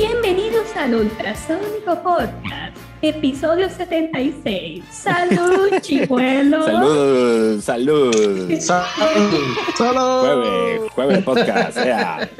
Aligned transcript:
Bienvenidos 0.00 0.74
al 0.76 0.94
Ultrasónico 0.94 2.02
Podcast, 2.02 2.74
episodio 3.02 3.68
76. 3.68 4.82
¡Salud, 4.90 5.68
chihuelos! 5.82 6.64
Salud, 6.64 7.60
salud. 7.60 8.60
Salud. 8.60 9.56
Salud. 9.76 10.20
Jueves, 10.22 10.90
jueves 10.92 11.22
podcast. 11.22 11.74
sea. 11.74 12.30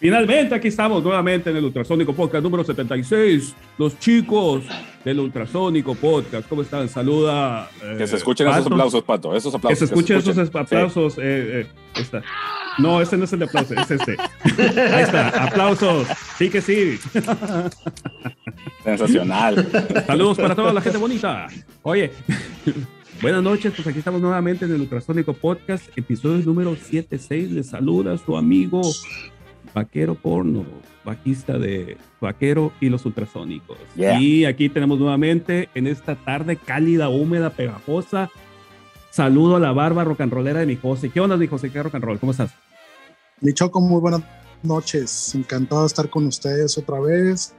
Finalmente 0.00 0.54
aquí 0.54 0.68
estamos 0.68 1.02
nuevamente 1.02 1.50
en 1.50 1.56
el 1.56 1.64
Ultrasónico 1.64 2.12
Podcast 2.12 2.44
número 2.44 2.62
76. 2.62 3.52
Los 3.78 3.98
chicos 3.98 4.62
del 5.04 5.18
Ultrasónico 5.18 5.96
Podcast, 5.96 6.48
¿cómo 6.48 6.62
están? 6.62 6.88
Saluda. 6.88 7.68
eh, 7.82 7.96
Que 7.98 8.06
se 8.06 8.14
escuchen 8.16 8.46
esos 8.48 8.66
aplausos, 8.66 9.02
Pato. 9.02 9.34
Esos 9.34 9.50
Que 9.52 9.56
aplausos. 9.56 9.78
se 9.80 9.84
escuchen 9.86 10.18
esos 10.18 10.38
aplausos. 10.54 11.18
eh, 11.18 11.62
eh, 11.62 11.66
está. 11.96 12.22
No, 12.78 13.00
este 13.02 13.16
no 13.16 13.24
es 13.24 13.32
el 13.32 13.40
de 13.40 13.44
aplausos, 13.46 13.76
es 13.76 13.90
este. 13.90 14.16
Ahí 14.92 15.02
está, 15.02 15.30
aplausos. 15.30 16.06
Sí 16.36 16.48
que 16.48 16.60
sí. 16.62 16.96
Sí, 17.12 17.20
sensacional. 18.84 19.66
Saludos 20.06 20.38
para 20.38 20.54
toda 20.54 20.72
la 20.72 20.80
gente 20.80 20.98
bonita. 20.98 21.48
Oye, 21.82 22.12
buenas 23.20 23.42
noches, 23.42 23.72
pues 23.74 23.84
aquí 23.88 23.98
estamos 23.98 24.20
nuevamente 24.20 24.64
en 24.64 24.74
el 24.76 24.80
Ultrasónico 24.82 25.32
Podcast, 25.32 25.86
episodio 25.98 26.38
número 26.46 26.76
76. 26.76 27.50
Les 27.50 27.66
saluda 27.66 28.16
su 28.16 28.36
amigo 28.36 28.80
Vaquero 29.74 30.14
Porno, 30.14 30.64
bajista 31.04 31.58
de 31.58 31.96
Vaquero 32.20 32.72
y 32.80 32.88
los 32.88 33.04
Ultrasónicos. 33.06 33.78
Yeah. 33.96 34.20
Y 34.20 34.44
aquí 34.44 34.68
tenemos 34.68 34.98
nuevamente 34.98 35.68
en 35.74 35.86
esta 35.86 36.16
tarde 36.16 36.56
cálida, 36.56 37.08
húmeda, 37.08 37.50
pegajosa. 37.50 38.30
Saludo 39.10 39.56
a 39.56 39.60
la 39.60 39.72
barba 39.72 40.04
rock 40.04 40.20
and 40.22 40.32
rollera 40.32 40.60
de 40.60 40.66
mi 40.66 40.76
José. 40.76 41.10
¿Qué 41.10 41.20
onda, 41.20 41.36
mi 41.36 41.46
José? 41.46 41.70
¿Qué 41.70 41.82
rock 41.82 41.94
and 41.94 42.04
roll? 42.04 42.18
¿Cómo 42.18 42.32
estás? 42.32 42.50
Mi 43.40 43.52
Choco, 43.52 43.80
muy 43.80 44.00
buenas 44.00 44.22
noches. 44.62 45.34
Encantado 45.34 45.82
de 45.82 45.86
estar 45.88 46.08
con 46.10 46.26
ustedes 46.26 46.76
otra 46.78 47.00
vez. 47.00 47.54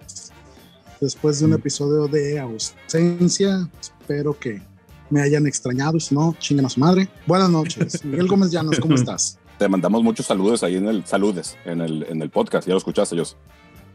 Después 1.01 1.39
de 1.39 1.45
un 1.45 1.51
Mm. 1.51 1.55
episodio 1.55 2.07
de 2.07 2.39
ausencia, 2.39 3.69
espero 3.79 4.37
que 4.37 4.61
me 5.09 5.21
hayan 5.21 5.47
extrañado. 5.47 5.99
Si 5.99 6.13
no, 6.13 6.35
chinguen 6.39 6.65
a 6.65 6.69
su 6.69 6.79
madre. 6.79 7.07
Buenas 7.25 7.49
noches. 7.49 8.03
Miguel 8.05 8.27
Gómez 8.27 8.51
Llanos, 8.51 8.79
¿cómo 8.79 8.95
estás? 8.95 9.39
Te 9.59 9.67
mandamos 9.69 10.01
muchos 10.03 10.25
saludos 10.25 10.63
ahí 10.63 10.77
en 10.77 10.87
el 10.87 11.05
saludes, 11.05 11.57
en 11.65 11.81
el, 11.81 12.03
en 12.09 12.21
el 12.21 12.29
podcast. 12.31 12.65
Ya 12.67 12.73
lo 12.73 12.77
escuchaste, 12.79 13.13
ellos. 13.15 13.35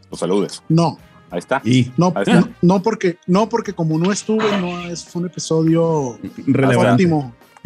Los 0.09 0.19
saludes. 0.19 0.63
No, 0.69 0.97
Ahí 1.31 1.39
está. 1.39 1.59
Y 1.65 1.91
no, 1.97 2.13
Ahí 2.15 2.21
está. 2.21 2.39
no, 2.41 2.49
no 2.61 2.81
porque, 2.83 3.17
no 3.25 3.49
porque 3.49 3.73
como 3.73 3.97
no 3.97 4.11
estuve, 4.11 4.45
no 4.61 4.79
es 4.87 5.13
un 5.15 5.25
episodio 5.25 6.17
relevante. 6.45 7.09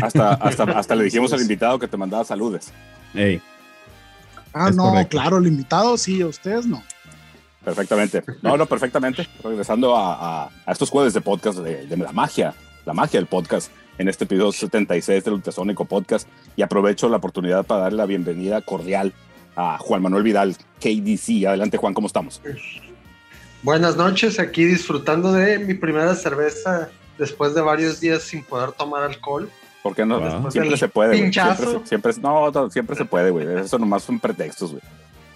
Hasta, 0.02 0.34
hasta, 0.36 0.64
hasta 0.80 0.96
le 0.96 1.04
dijimos 1.04 1.34
al 1.34 1.42
invitado 1.42 1.78
que 1.78 1.88
te 1.88 1.98
mandaba 1.98 2.24
saludes. 2.24 2.72
Ey, 3.14 3.42
Ah, 4.54 4.70
Es 4.70 4.76
no, 4.78 4.90
correcto. 4.90 5.10
claro, 5.18 5.38
el 5.38 5.46
invitado 5.48 5.96
sí, 5.98 6.22
a 6.22 6.28
ustedes 6.28 6.66
no. 6.66 6.82
Perfectamente. 7.64 8.24
No, 8.42 8.56
no, 8.58 8.66
perfectamente. 8.66 9.28
Regresando 9.44 9.96
a, 9.96 10.46
a- 10.46 10.50
a 10.66 10.72
estos 10.72 10.90
jueves 10.90 11.14
de 11.14 11.22
podcast 11.22 11.60
de, 11.60 11.86
de 11.86 11.98
la 11.98 12.12
magia, 12.14 12.56
la 12.86 12.94
magia 12.94 13.20
del 13.20 13.28
podcast 13.28 13.70
en 14.00 14.08
este 14.08 14.24
episodio 14.24 14.52
76 14.52 15.24
del 15.24 15.34
Ultrasónico 15.36 15.86
Podcast. 15.86 16.28
Y 16.56 16.64
aprovecho 16.64 17.08
la 17.10 17.18
oportunidad 17.18 17.66
para 17.66 17.82
darle 17.82 17.98
la 17.98 18.06
bienvenida 18.08 18.62
cordial 18.62 19.14
a 19.56 19.78
Juan 19.78 20.02
Manuel 20.02 20.24
Vidal, 20.24 20.56
KDC. 20.80 21.46
Adelante, 21.48 21.78
Juan, 21.78 21.94
¿cómo 21.94 22.08
estamos? 22.08 22.42
Buenas 23.62 23.98
noches, 23.98 24.40
aquí 24.40 24.64
disfrutando 24.64 25.34
de 25.34 25.60
mi 25.60 25.74
primera 25.74 26.16
cerveza 26.16 26.90
después 27.18 27.54
de 27.54 27.62
varios 27.62 28.00
días 28.00 28.24
sin 28.24 28.44
poder 28.44 28.72
tomar 28.72 29.04
alcohol. 29.04 29.50
¿Por 29.84 29.96
qué 29.96 30.06
no? 30.06 30.20
Wow. 30.20 30.50
Siempre 30.52 30.78
se 30.78 30.88
puede. 30.88 31.16
Siempre, 31.16 31.56
se- 31.56 31.86
siempre, 31.88 32.14
no, 32.22 32.70
siempre 32.70 32.96
se 32.96 33.06
puede, 33.06 33.30
güey. 33.32 33.46
Eso 33.60 33.78
nomás 33.78 34.04
son 34.04 34.20
pretextos, 34.20 34.72
güey. 34.72 34.82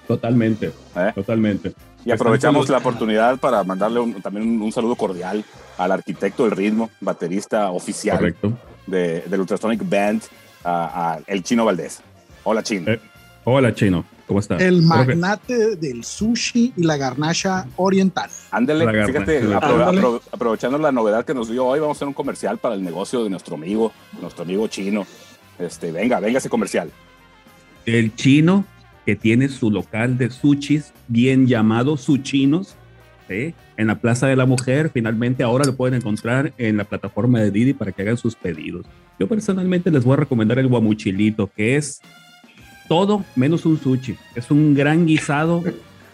totalmente, 0.07 0.71
¿Eh? 0.95 1.11
totalmente. 1.15 1.73
Y 2.05 2.11
aprovechamos 2.11 2.67
la 2.69 2.79
oportunidad 2.79 3.37
para 3.39 3.63
mandarle 3.63 3.99
un- 3.99 4.21
también 4.21 4.47
un, 4.47 4.61
un 4.61 4.71
saludo 4.71 4.95
cordial 4.95 5.43
al 5.77 5.91
arquitecto 5.91 6.43
del 6.43 6.51
ritmo, 6.51 6.89
baterista 6.99 7.71
oficial 7.71 8.17
Correcto. 8.17 8.53
de, 8.87 9.21
del 9.21 9.39
Ultrasonic 9.39 9.81
Band, 9.89 10.21
a, 10.63 11.13
a 11.13 11.19
el 11.27 11.43
Chino 11.43 11.65
Valdés. 11.65 12.01
Hola, 12.43 12.61
Chino. 12.63 12.91
Eh, 12.91 12.99
Hola, 13.45 13.73
Chino. 13.75 14.05
¿Cómo 14.27 14.39
estás? 14.39 14.61
El 14.61 14.79
que- 14.79 14.85
magnate 14.85 15.75
del 15.75 16.03
sushi 16.05 16.73
y 16.77 16.83
la 16.83 16.95
garnacha 16.95 17.67
oriental. 17.75 18.29
Garra, 18.51 19.05
fíjate, 19.05 19.43
apro- 19.43 19.85
apro- 19.85 20.21
aprovechando 20.31 20.77
la 20.77 20.93
novedad 20.93 21.25
que 21.25 21.33
nos 21.33 21.49
dio 21.49 21.65
hoy, 21.65 21.79
vamos 21.81 21.95
a 21.95 21.97
hacer 21.97 22.07
un 22.07 22.13
comercial 22.13 22.57
para 22.57 22.75
el 22.75 22.83
negocio 22.83 23.21
de 23.23 23.29
nuestro 23.29 23.55
amigo, 23.55 23.91
nuestro 24.21 24.43
amigo 24.43 24.65
Chino. 24.67 25.05
Este, 25.59 25.91
venga, 25.91 26.19
venga 26.21 26.37
ese 26.39 26.49
comercial. 26.49 26.89
El 27.85 28.15
chino 28.15 28.63
que 29.05 29.15
tiene 29.15 29.49
su 29.49 29.69
local 29.71 30.17
de 30.17 30.29
sushis 30.29 30.93
bien 31.07 31.47
llamado 31.47 31.97
Suchinos, 31.97 32.75
¿sí? 33.27 33.53
en 33.77 33.87
la 33.87 33.99
Plaza 33.99 34.27
de 34.27 34.35
la 34.35 34.45
Mujer. 34.45 34.91
Finalmente 34.93 35.43
ahora 35.43 35.65
lo 35.65 35.75
pueden 35.75 35.95
encontrar 35.95 36.53
en 36.57 36.77
la 36.77 36.83
plataforma 36.85 37.39
de 37.41 37.51
Didi 37.51 37.73
para 37.73 37.91
que 37.91 38.01
hagan 38.03 38.17
sus 38.17 38.35
pedidos. 38.35 38.85
Yo 39.19 39.27
personalmente 39.27 39.91
les 39.91 40.03
voy 40.03 40.13
a 40.13 40.17
recomendar 40.17 40.57
el 40.59 40.67
guamuchilito, 40.67 41.47
que 41.55 41.75
es 41.75 42.01
todo 42.87 43.23
menos 43.35 43.65
un 43.65 43.79
sushi. 43.79 44.15
Es 44.35 44.51
un 44.51 44.73
gran 44.73 45.05
guisado 45.05 45.63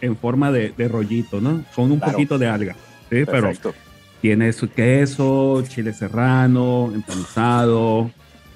en 0.01 0.15
forma 0.15 0.51
de, 0.51 0.73
de 0.77 0.87
rollito, 0.87 1.41
¿no? 1.41 1.63
Con 1.75 1.91
un 1.91 1.97
Claro. 1.99 2.13
poquito 2.13 2.37
de 2.37 2.47
alga. 2.47 2.73
¿sí? 3.09 3.23
Pero 3.25 3.51
tiene 4.21 4.51
su 4.53 4.69
queso, 4.69 5.63
chile 5.67 5.93
serrano, 5.93 6.91
empanizado, 6.93 8.11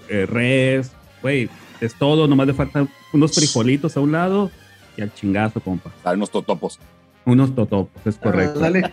eh, 0.10 0.26
res, 0.26 0.92
güey, 1.22 1.50
es 1.86 1.96
todo, 1.96 2.28
nomás 2.28 2.48
le 2.48 2.54
faltan 2.54 2.90
unos 3.14 3.34
frijolitos 3.34 3.96
a 3.98 4.00
un 4.00 4.12
lado 4.12 4.52
y 4.98 5.02
al 5.02 5.14
chingazo, 5.14 5.60
compa. 5.60 5.92
Hay 6.04 6.16
unos 6.16 6.32
totopos. 6.32 6.80
Unos 7.26 7.56
totopos, 7.56 8.06
es 8.06 8.16
correcto. 8.18 8.60
Ah, 8.60 8.64
dale. 8.64 8.92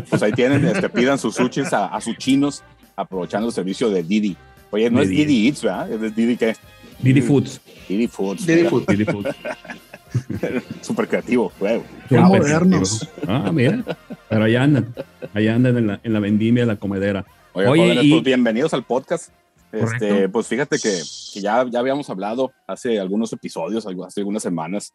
Pues 0.09 0.23
ahí 0.23 0.31
tienen, 0.31 0.65
este, 0.65 0.89
pidan 0.89 1.17
sus 1.17 1.35
sushis 1.35 1.71
a, 1.73 1.87
a 1.87 2.01
sus 2.01 2.17
chinos, 2.17 2.63
aprovechando 2.95 3.47
el 3.47 3.53
servicio 3.53 3.89
de 3.89 4.03
Didi. 4.03 4.35
Oye, 4.71 4.89
no 4.89 4.97
De 4.99 5.03
es 5.05 5.09
Didi. 5.09 5.25
Didi 5.25 5.47
Eats, 5.47 5.61
¿verdad? 5.63 5.91
Es 6.03 6.15
Didi 6.15 6.37
qué? 6.37 6.55
Didi 6.99 7.21
Foods. 7.21 7.61
Didi 7.87 8.07
Foods. 8.07 8.45
Didi 8.45 8.57
mira, 8.59 8.69
Food. 8.69 8.85
Didi 8.87 9.05
Foods. 9.05 9.35
Súper 10.81 11.07
creativo, 11.07 11.51
güey. 11.59 11.81
Qué 12.09 12.17
Ah, 12.17 12.21
modernos. 12.21 13.07
Ah, 13.27 13.51
mira. 13.53 13.83
Pero 14.29 14.43
allá 14.45 14.63
andan. 14.63 14.93
Allá 15.33 15.55
andan 15.55 15.77
en 15.77 15.87
la, 15.87 15.99
en 16.03 16.13
la 16.13 16.19
vendimia 16.19 16.63
de 16.63 16.67
la 16.67 16.75
comedera. 16.77 17.25
Oye, 17.53 17.67
Oye, 17.67 17.81
jóvenes, 17.83 18.03
y- 18.05 18.11
pues 18.11 18.23
bienvenidos 18.23 18.73
al 18.73 18.83
podcast. 18.83 19.29
Este, 19.79 20.29
pues 20.29 20.47
fíjate 20.47 20.77
que, 20.77 21.01
que 21.33 21.41
ya, 21.41 21.65
ya 21.69 21.79
habíamos 21.79 22.09
hablado 22.09 22.51
hace 22.67 22.99
algunos 22.99 23.31
episodios, 23.33 23.85
hace 23.85 24.19
algunas 24.21 24.43
semanas, 24.43 24.91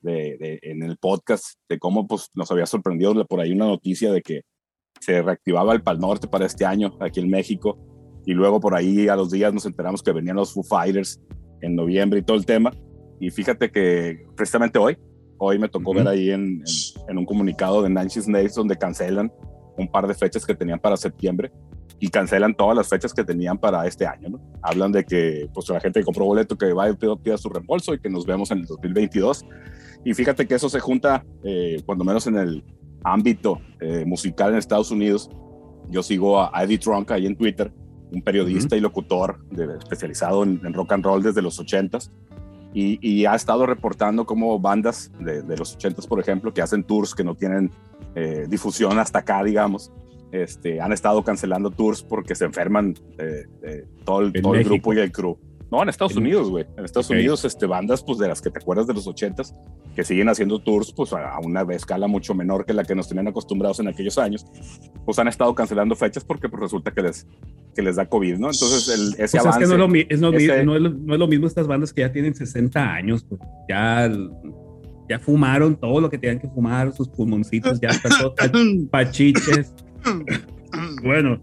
de, 0.00 0.36
de- 0.38 0.58
en 0.62 0.82
el 0.82 0.96
podcast, 0.96 1.54
de 1.68 1.78
cómo 1.78 2.06
pues, 2.08 2.28
nos 2.34 2.50
había 2.50 2.66
sorprendido 2.66 3.24
por 3.26 3.40
ahí 3.40 3.52
una 3.52 3.66
noticia 3.66 4.12
de 4.12 4.20
que 4.22 4.42
se 5.00 5.22
reactivaba 5.22 5.72
el 5.74 5.82
Pal 5.82 5.98
Norte 6.00 6.26
para 6.28 6.46
este 6.46 6.64
año 6.64 6.96
aquí 7.00 7.20
en 7.20 7.30
México. 7.30 7.78
Y 8.26 8.32
luego 8.34 8.60
por 8.60 8.74
ahí 8.74 9.08
a 9.08 9.16
los 9.16 9.30
días 9.30 9.52
nos 9.52 9.66
enteramos 9.66 10.02
que 10.02 10.12
venían 10.12 10.36
los 10.36 10.52
Foo 10.54 10.62
Fighters 10.62 11.20
en 11.60 11.74
noviembre 11.76 12.20
y 12.20 12.22
todo 12.22 12.36
el 12.36 12.46
tema. 12.46 12.72
Y 13.20 13.30
fíjate 13.30 13.70
que 13.70 14.26
precisamente 14.36 14.78
hoy, 14.78 14.96
hoy 15.38 15.58
me 15.58 15.68
tocó 15.68 15.90
Ujú. 15.90 15.98
ver 16.00 16.08
ahí 16.08 16.30
en, 16.30 16.42
en- 16.42 16.62
en 17.08 17.18
un 17.18 17.24
comunicado 17.26 17.82
de 17.82 17.90
Nancy 17.90 18.20
Snares 18.22 18.54
donde 18.54 18.76
cancelan 18.76 19.32
un 19.76 19.88
par 19.90 20.06
de 20.06 20.14
fechas 20.14 20.44
que 20.46 20.54
tenían 20.54 20.78
para 20.80 20.96
septiembre 20.96 21.50
y 22.04 22.08
cancelan 22.08 22.52
todas 22.54 22.76
las 22.76 22.88
fechas 22.88 23.14
que 23.14 23.22
tenían 23.22 23.58
para 23.58 23.86
este 23.86 24.04
año. 24.06 24.28
¿no? 24.30 24.40
Hablan 24.60 24.90
de 24.90 25.04
que 25.04 25.48
pues, 25.54 25.68
la 25.68 25.78
gente 25.78 26.00
que 26.00 26.04
compró 26.04 26.24
boleto 26.24 26.58
que 26.58 26.72
va 26.72 26.88
y 26.90 26.94
pida- 26.94 27.38
su 27.38 27.48
reembolso 27.48 27.94
y 27.94 28.00
que 28.00 28.10
nos 28.10 28.26
vemos 28.26 28.50
en 28.50 28.58
el 28.58 28.66
2022. 28.66 29.44
Y 30.04 30.12
fíjate 30.12 30.48
que 30.48 30.56
eso 30.56 30.68
se 30.68 30.80
junta, 30.80 31.24
eh, 31.44 31.80
cuando 31.86 32.02
menos 32.04 32.26
en 32.26 32.36
el 32.38 32.64
ámbito 33.04 33.60
eh, 33.80 34.04
musical 34.04 34.50
en 34.50 34.58
Estados 34.58 34.90
Unidos. 34.90 35.30
Yo 35.90 36.02
sigo 36.02 36.40
a 36.42 36.50
Eddie 36.64 36.78
Trunk 36.78 37.12
ahí 37.12 37.24
en 37.26 37.36
Twitter, 37.36 37.72
un 38.10 38.20
periodista 38.22 38.76
y 38.76 38.80
locutor 38.80 39.38
de- 39.50 39.76
especializado 39.78 40.42
en, 40.42 40.60
en 40.66 40.72
rock 40.72 40.92
and 40.94 41.04
roll 41.04 41.22
desde 41.22 41.40
los 41.40 41.60
80s. 41.60 42.10
Y, 42.74 42.98
y 43.06 43.26
ha 43.26 43.36
estado 43.36 43.64
reportando 43.64 44.24
cómo 44.26 44.58
bandas 44.58 45.12
de, 45.20 45.42
de 45.42 45.56
los 45.56 45.78
80s, 45.78 46.08
por 46.08 46.18
ejemplo, 46.18 46.52
que 46.52 46.62
hacen 46.62 46.82
tours 46.82 47.14
que 47.14 47.22
no 47.22 47.36
tienen 47.36 47.70
eh, 48.16 48.46
difusión 48.48 48.98
hasta 48.98 49.20
acá, 49.20 49.44
digamos, 49.44 49.92
este, 50.32 50.80
han 50.80 50.92
estado 50.92 51.22
cancelando 51.22 51.70
tours 51.70 52.02
porque 52.02 52.34
se 52.34 52.46
enferman 52.46 52.94
eh, 53.18 53.44
eh, 53.62 53.84
todo, 54.04 54.20
el, 54.22 54.32
En 54.34 54.42
todo 54.42 54.54
el 54.54 54.64
grupo 54.64 54.92
y 54.94 54.98
el 54.98 55.12
crew. 55.12 55.38
No, 55.70 55.82
en 55.82 55.88
Estados 55.88 56.12
En- 56.12 56.18
Unidos, 56.18 56.50
güey. 56.50 56.66
En 56.76 56.84
Estados 56.84 57.06
Ok. 57.06 57.12
Unidos, 57.12 57.44
este, 57.46 57.64
bandas 57.64 58.02
pues, 58.02 58.18
de 58.18 58.28
las 58.28 58.42
que 58.42 58.50
te 58.50 58.58
acuerdas 58.58 58.86
de 58.86 58.92
los 58.92 59.06
80s, 59.06 59.54
que 59.96 60.04
siguen 60.04 60.28
haciendo 60.28 60.58
tours 60.58 60.92
pues, 60.92 61.14
a 61.14 61.38
una 61.42 61.62
escala 61.74 62.06
mucho 62.08 62.34
menor 62.34 62.66
que 62.66 62.74
la 62.74 62.84
que 62.84 62.94
nos 62.94 63.08
tenían 63.08 63.28
acostumbrados 63.28 63.80
en 63.80 63.88
aquellos 63.88 64.18
años, 64.18 64.44
pues 65.06 65.18
han 65.18 65.28
estado 65.28 65.54
cancelando 65.54 65.94
fechas 65.96 66.24
porque 66.24 66.50
pues, 66.50 66.62
resulta 66.62 66.90
que 66.90 67.00
les, 67.00 67.26
que 67.74 67.80
les 67.80 67.96
da 67.96 68.04
COVID, 68.06 68.34
¿no? 68.34 68.50
Entonces, 68.50 68.88
el, 68.88 69.00
ese 69.14 69.16
Pues 69.16 69.34
es 69.34 69.40
avance... 69.40 69.60
que 69.60 69.66
no 69.66 69.72
es, 69.72 69.78
lo, 69.78 69.84
es 69.86 69.90
mi- 69.90 70.06
ese- 70.44 70.64
no 70.64 70.76
es 70.76 70.82
lo- 70.82 70.90
no 70.90 71.12
es 71.14 71.18
lo 71.18 71.26
mismo 71.26 71.46
estas 71.46 71.66
bandas 71.66 71.90
que 71.94 72.02
ya 72.02 72.12
tienen 72.12 72.34
60 72.34 72.92
años, 72.92 73.24
pues 73.26 73.40
ya, 73.66 74.10
ya 75.08 75.18
fumaron 75.20 75.74
todo 75.76 76.02
lo 76.02 76.10
que 76.10 76.18
tenían 76.18 76.38
que 76.38 76.48
fumar, 76.48 76.92
sus 76.92 77.08
pulmoncitos 77.08 77.80
ya 77.80 77.88
están 77.88 78.12
todos 78.20 78.34
pa- 78.34 78.50
pachiches. 78.90 79.74
Bueno, 81.02 81.40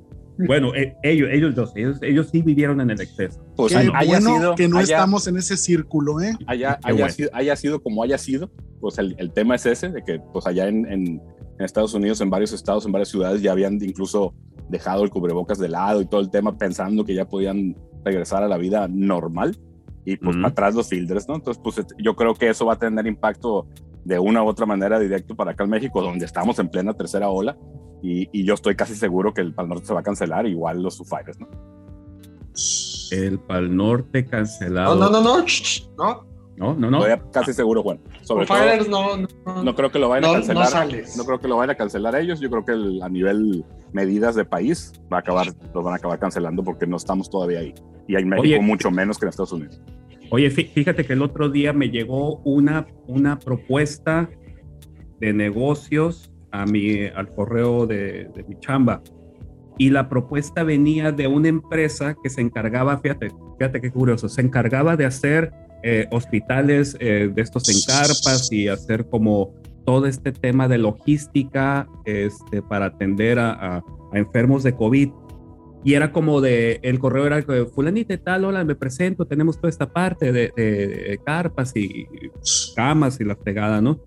bueno, 0.47 0.73
eh, 0.73 0.95
ellos, 1.03 1.29
ellos 1.31 1.53
dos, 1.55 1.73
ellos, 1.75 1.99
ellos 2.01 2.29
sí 2.31 2.41
vivieron 2.41 2.79
en 2.81 2.89
el 2.91 3.01
exceso. 3.01 3.43
pues, 3.55 3.73
Qué 3.73 3.79
haya 3.93 4.19
bueno 4.19 4.37
sido- 4.37 4.55
que 4.55 4.67
no 4.67 4.77
haya- 4.77 4.95
estamos 4.95 5.27
en 5.27 5.37
ese 5.37 5.57
círculo, 5.57 6.21
¿eh? 6.21 6.33
haya, 6.47 6.79
Qué 6.81 6.87
haya 6.91 6.97
bueno. 6.99 7.13
sido, 7.13 7.29
haya 7.33 7.55
sido 7.55 7.81
como 7.83 8.03
haya 8.03 8.17
sido, 8.17 8.49
pues 8.79 8.97
el, 8.99 9.15
el, 9.19 9.31
tema 9.33 9.55
es 9.55 9.65
ese, 9.65 9.89
de 9.89 10.01
que 10.03 10.19
pues 10.31 10.47
allá 10.47 10.67
en, 10.67 10.85
en, 10.85 11.07
en, 11.07 11.21
Estados 11.59 11.93
Unidos, 11.93 12.21
en 12.21 12.29
varios 12.29 12.53
estados, 12.53 12.85
en 12.85 12.91
varias 12.93 13.09
ciudades, 13.09 13.41
ya 13.41 13.51
habían 13.51 13.73
incluso 13.83 14.33
dejado 14.69 15.03
el 15.03 15.09
cubrebocas 15.09 15.59
de 15.59 15.67
lado 15.67 16.01
y 16.01 16.05
todo 16.05 16.21
el 16.21 16.29
tema 16.29 16.57
pensando 16.57 17.03
que 17.03 17.13
ya 17.13 17.25
podían 17.27 17.75
regresar 18.05 18.41
a 18.43 18.47
la 18.47 18.57
vida 18.57 18.87
normal 18.87 19.57
y 20.05 20.15
pues 20.15 20.37
uh 20.37 20.39
-huh. 20.39 20.47
atrás 20.47 20.73
los 20.73 20.87
filters, 20.87 21.27
¿no? 21.27 21.35
Entonces, 21.35 21.61
pues 21.61 21.85
yo 22.01 22.15
creo 22.15 22.33
que 22.33 22.47
eso 22.49 22.65
va 22.65 22.73
a 22.75 22.79
tener 22.79 23.05
impacto 23.07 23.67
de 24.05 24.17
una 24.17 24.41
u 24.41 24.47
otra 24.47 24.65
manera 24.65 24.97
directo 24.99 25.35
para 25.35 25.51
acá 25.51 25.65
en 25.65 25.69
México, 25.71 26.01
donde 26.01 26.25
estamos 26.25 26.57
en 26.59 26.69
plena 26.69 26.93
tercera 26.93 27.27
ola 27.29 27.57
y, 28.01 28.29
y 28.31 28.45
yo 28.45 28.53
estoy 28.53 28.75
casi 28.75 28.95
seguro 28.95 29.33
que 29.33 29.41
el 29.41 29.53
Pal 29.53 29.69
Norte 29.69 29.85
se 29.85 29.93
va 29.93 29.99
a 30.01 30.03
cancelar, 30.03 30.45
igual 30.47 30.81
los 30.81 30.97
Fighters, 31.07 31.39
¿no? 31.39 31.47
El 33.11 33.39
Pal 33.39 33.75
Norte 33.75 34.25
cancelado. 34.25 34.95
No, 34.95 35.09
no, 35.09 35.21
no, 35.21 35.37
no, 35.37 35.45
no. 35.97 36.29
No, 36.59 36.75
no, 36.75 36.91
no. 36.91 37.05
Estoy 37.05 37.31
casi 37.31 37.53
seguro, 37.53 37.81
Juan. 37.81 38.01
Sobre 38.21 38.45
Fighters 38.45 38.89
todo, 38.89 39.17
no, 39.17 39.27
no, 39.45 39.63
no 39.63 39.75
creo 39.75 39.91
que 39.91 39.97
lo 39.97 40.09
vayan 40.09 40.23
no, 40.23 40.29
a 40.29 40.33
cancelar. 40.33 40.89
No 41.15 41.23
creo 41.23 41.39
que 41.39 41.47
lo 41.47 41.55
vayan 41.55 41.69
a 41.69 41.75
cancelar 41.75 42.15
ellos. 42.15 42.41
Yo 42.41 42.49
creo 42.49 42.65
que 42.65 42.73
el, 42.73 43.01
a 43.01 43.07
nivel 43.07 43.63
medidas 43.93 44.35
de 44.35 44.43
país 44.43 44.91
va 45.11 45.17
a 45.17 45.19
acabar, 45.21 45.47
los 45.73 45.83
van 45.83 45.93
a 45.93 45.95
acabar 45.95 46.19
cancelando 46.19 46.61
porque 46.61 46.85
no 46.85 46.97
estamos 46.97 47.29
todavía 47.29 47.59
ahí. 47.59 47.73
Y 48.09 48.15
en 48.15 48.27
México 48.27 48.41
Oye, 48.41 48.59
mucho 48.59 48.91
menos 48.91 49.17
que 49.17 49.25
en 49.25 49.29
Estados 49.29 49.53
Unidos. 49.53 49.81
Oye, 50.31 50.49
fíjate 50.49 51.05
que 51.05 51.13
el 51.13 51.21
otro 51.21 51.49
día 51.49 51.71
me 51.71 51.89
llegó 51.89 52.39
una, 52.39 52.87
una 53.07 53.39
propuesta 53.39 54.29
de 55.19 55.31
negocios 55.31 56.29
a 56.51 56.65
mi, 56.65 57.05
al 57.05 57.29
correo 57.29 57.85
de, 57.85 58.29
de 58.35 58.43
mi 58.47 58.59
chamba. 58.59 59.01
Y 59.77 59.91
la 59.91 60.09
propuesta 60.09 60.63
venía 60.63 61.11
de 61.11 61.27
una 61.27 61.47
empresa 61.47 62.15
que 62.21 62.29
se 62.29 62.41
encargaba, 62.41 62.97
fíjate, 62.99 63.29
fíjate 63.57 63.79
qué 63.79 63.91
curioso, 63.91 64.27
se 64.27 64.41
encargaba 64.41 64.97
de 64.97 65.05
hacer 65.05 65.53
eh, 65.81 66.07
hospitales 66.11 66.97
eh, 66.99 67.31
de 67.33 67.41
estos 67.41 67.69
en 67.69 67.77
carpas 67.87 68.51
y 68.51 68.67
hacer 68.67 69.07
como 69.07 69.53
todo 69.85 70.07
este 70.07 70.33
tema 70.33 70.67
de 70.67 70.77
logística 70.77 71.87
este, 72.03 72.61
para 72.61 72.87
atender 72.87 73.39
a, 73.39 73.51
a, 73.51 73.77
a, 73.77 74.17
enfermos 74.17 74.63
de 74.63 74.75
COVID. 74.75 75.09
Y 75.85 75.93
era 75.93 76.11
como 76.11 76.41
de, 76.41 76.81
el 76.83 76.99
correo 76.99 77.25
era 77.25 77.41
fulanita 77.73 78.17
tal, 78.17 78.43
hola, 78.43 78.65
me 78.65 78.75
presento, 78.75 79.25
tenemos 79.25 79.55
toda 79.55 79.69
esta 79.69 79.89
parte 79.89 80.33
de, 80.33 80.51
de, 80.57 80.87
de 80.87 81.19
carpas 81.25 81.71
y 81.77 82.05
camas 82.75 83.21
y 83.21 83.23
la 83.23 83.37
fregada, 83.37 83.79
¿no? 83.79 84.01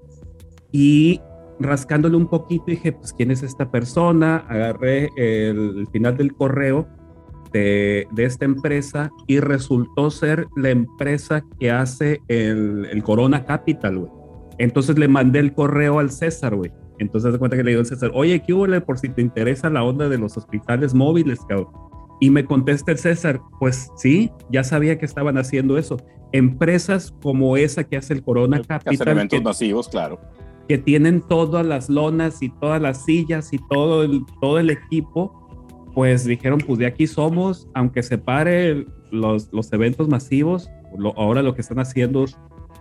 Y 0.70 1.22
rascándole 1.60 2.16
un 2.16 2.26
poquito 2.26 2.64
dije, 2.66 2.92
pues, 2.92 3.12
¿quién 3.12 3.30
es 3.30 3.42
esta 3.42 3.70
persona? 3.70 4.44
Agarré 4.48 5.10
el, 5.16 5.86
final 5.92 6.16
del 6.16 6.34
correo 6.34 6.88
de, 7.52 8.06
de, 8.12 8.24
esta 8.24 8.44
empresa 8.44 9.10
y 9.26 9.40
resultó 9.40 10.10
ser 10.10 10.46
la 10.56 10.70
empresa 10.70 11.44
que 11.58 11.70
hace 11.70 12.20
el, 12.28 12.86
el 12.90 13.02
Corona 13.02 13.44
Capital, 13.44 13.98
güey. 13.98 14.12
Entonces 14.58 14.98
le 14.98 15.08
mandé 15.08 15.38
el 15.38 15.54
correo 15.54 15.98
al 15.98 16.10
César, 16.10 16.54
güey. 16.54 16.70
Entonces 16.98 17.32
de 17.32 17.38
cuenta 17.38 17.56
que 17.56 17.64
le 17.64 17.70
digo 17.70 17.80
al 17.80 17.86
César, 17.86 18.10
oye, 18.14 18.42
¿qué 18.42 18.80
por 18.80 18.98
si 18.98 19.08
te 19.08 19.22
interesa 19.22 19.70
la 19.70 19.82
onda 19.82 20.08
de 20.08 20.18
los 20.18 20.36
hospitales 20.36 20.94
móviles, 20.94 21.40
cabrón? 21.48 21.68
Y 22.20 22.30
me 22.30 22.44
contesta 22.44 22.92
el 22.92 22.98
César, 22.98 23.40
pues 23.58 23.90
sí, 23.96 24.30
ya 24.50 24.62
sabía 24.62 24.98
que 24.98 25.04
estaban 25.04 25.36
haciendo 25.38 25.76
eso. 25.78 25.96
Empresas 26.30 27.12
como 27.20 27.56
esa 27.56 27.84
que 27.84 27.96
hace 27.96 28.14
el 28.14 28.22
Corona 28.22 28.58
que 28.58 28.68
Capital. 28.68 28.94
Hacer 28.94 29.08
eventos 29.08 29.38
que, 29.40 29.44
masivos, 29.44 29.88
claro. 29.88 30.20
Que 30.68 30.78
tienen 30.78 31.20
todas 31.20 31.66
las 31.66 31.88
lonas 31.88 32.42
y 32.42 32.48
todas 32.48 32.80
las 32.80 33.04
sillas 33.04 33.52
y 33.52 33.58
todo 33.68 34.02
el, 34.02 34.24
todo 34.40 34.58
el 34.58 34.70
equipo 34.70 35.42
pues 35.94 36.24
dijeron, 36.24 36.58
pues 36.58 36.78
de 36.78 36.86
aquí 36.86 37.06
somos, 37.06 37.68
aunque 37.74 38.02
se 38.02 38.18
pare 38.18 38.86
los, 39.10 39.52
los 39.52 39.72
eventos 39.72 40.08
masivos, 40.08 40.70
lo, 40.96 41.16
ahora 41.18 41.42
lo 41.42 41.54
que 41.54 41.60
están 41.60 41.78
haciendo, 41.78 42.24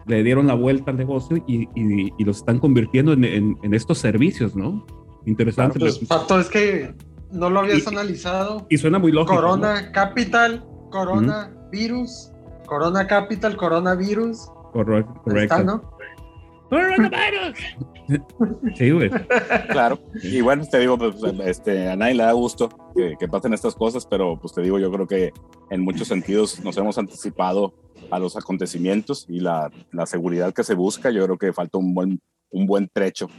le 0.08 0.24
dieron 0.24 0.48
la 0.48 0.54
vuelta 0.54 0.92
al 0.92 0.98
negocio 0.98 1.44
y, 1.48 1.64
y, 1.76 2.14
y 2.18 2.24
los 2.24 2.38
están 2.38 2.60
convirtiendo 2.60 3.14
en, 3.14 3.24
en, 3.26 3.58
en, 3.62 3.74
estos 3.74 3.98
servicios, 3.98 4.56
¿no? 4.56 4.86
Interesante. 5.26 5.78
Claro, 5.80 5.94
pues, 5.98 6.08
Pato, 6.08 6.40
es 6.40 6.50
que 6.50 6.96
no 7.32 7.50
lo 7.50 7.60
habías 7.60 7.86
y, 7.86 7.90
analizado. 7.90 8.66
Y 8.70 8.78
suena 8.78 8.98
muy 8.98 9.12
lógico. 9.12 9.36
Corona 9.36 9.82
¿no? 9.82 9.92
Capital, 9.92 10.66
Corona 10.90 11.52
uh 11.52 11.56
-huh. 11.56 11.70
Virus, 11.72 12.32
Corona 12.66 13.08
Capital, 13.08 13.58
Coronavirus. 13.58 14.48
Correcto. 14.74 15.22
correcto. 15.24 15.56
Está, 15.56 15.64
¿no? 15.64 15.92
Coronavirus. 16.72 17.58
Sí, 18.76 18.92
güey. 18.92 19.10
Claro. 19.70 20.00
Y 20.24 20.40
bueno, 20.40 20.64
te 20.66 20.80
digo, 20.80 20.98
pues, 20.98 21.16
este, 21.46 21.90
a 21.90 21.98
nadie 21.98 22.16
le 22.16 22.24
da 22.24 22.32
gusto 22.32 22.70
que, 22.96 23.16
que, 23.20 23.28
pasen 23.28 23.54
estas 23.54 23.76
cosas, 23.76 24.06
pero 24.06 24.40
pues 24.40 24.54
te 24.54 24.62
digo, 24.62 24.80
yo 24.80 24.90
creo 24.90 25.06
que 25.06 25.34
en 25.70 25.82
muchos 25.82 26.08
sentidos 26.08 26.64
nos 26.64 26.78
hemos 26.78 26.98
anticipado 26.98 27.74
a 28.10 28.20
los 28.20 28.38
acontecimientos 28.38 29.26
y 29.28 29.42
la, 29.42 29.70
la 29.92 30.06
seguridad 30.06 30.54
que 30.54 30.64
se 30.64 30.74
busca, 30.74 31.12
yo 31.12 31.26
creo 31.26 31.38
que 31.38 31.52
falta 31.52 31.78
un 31.78 31.94
buen, 31.94 32.22
un 32.52 32.66
buen 32.66 32.90
trecho 32.92 33.30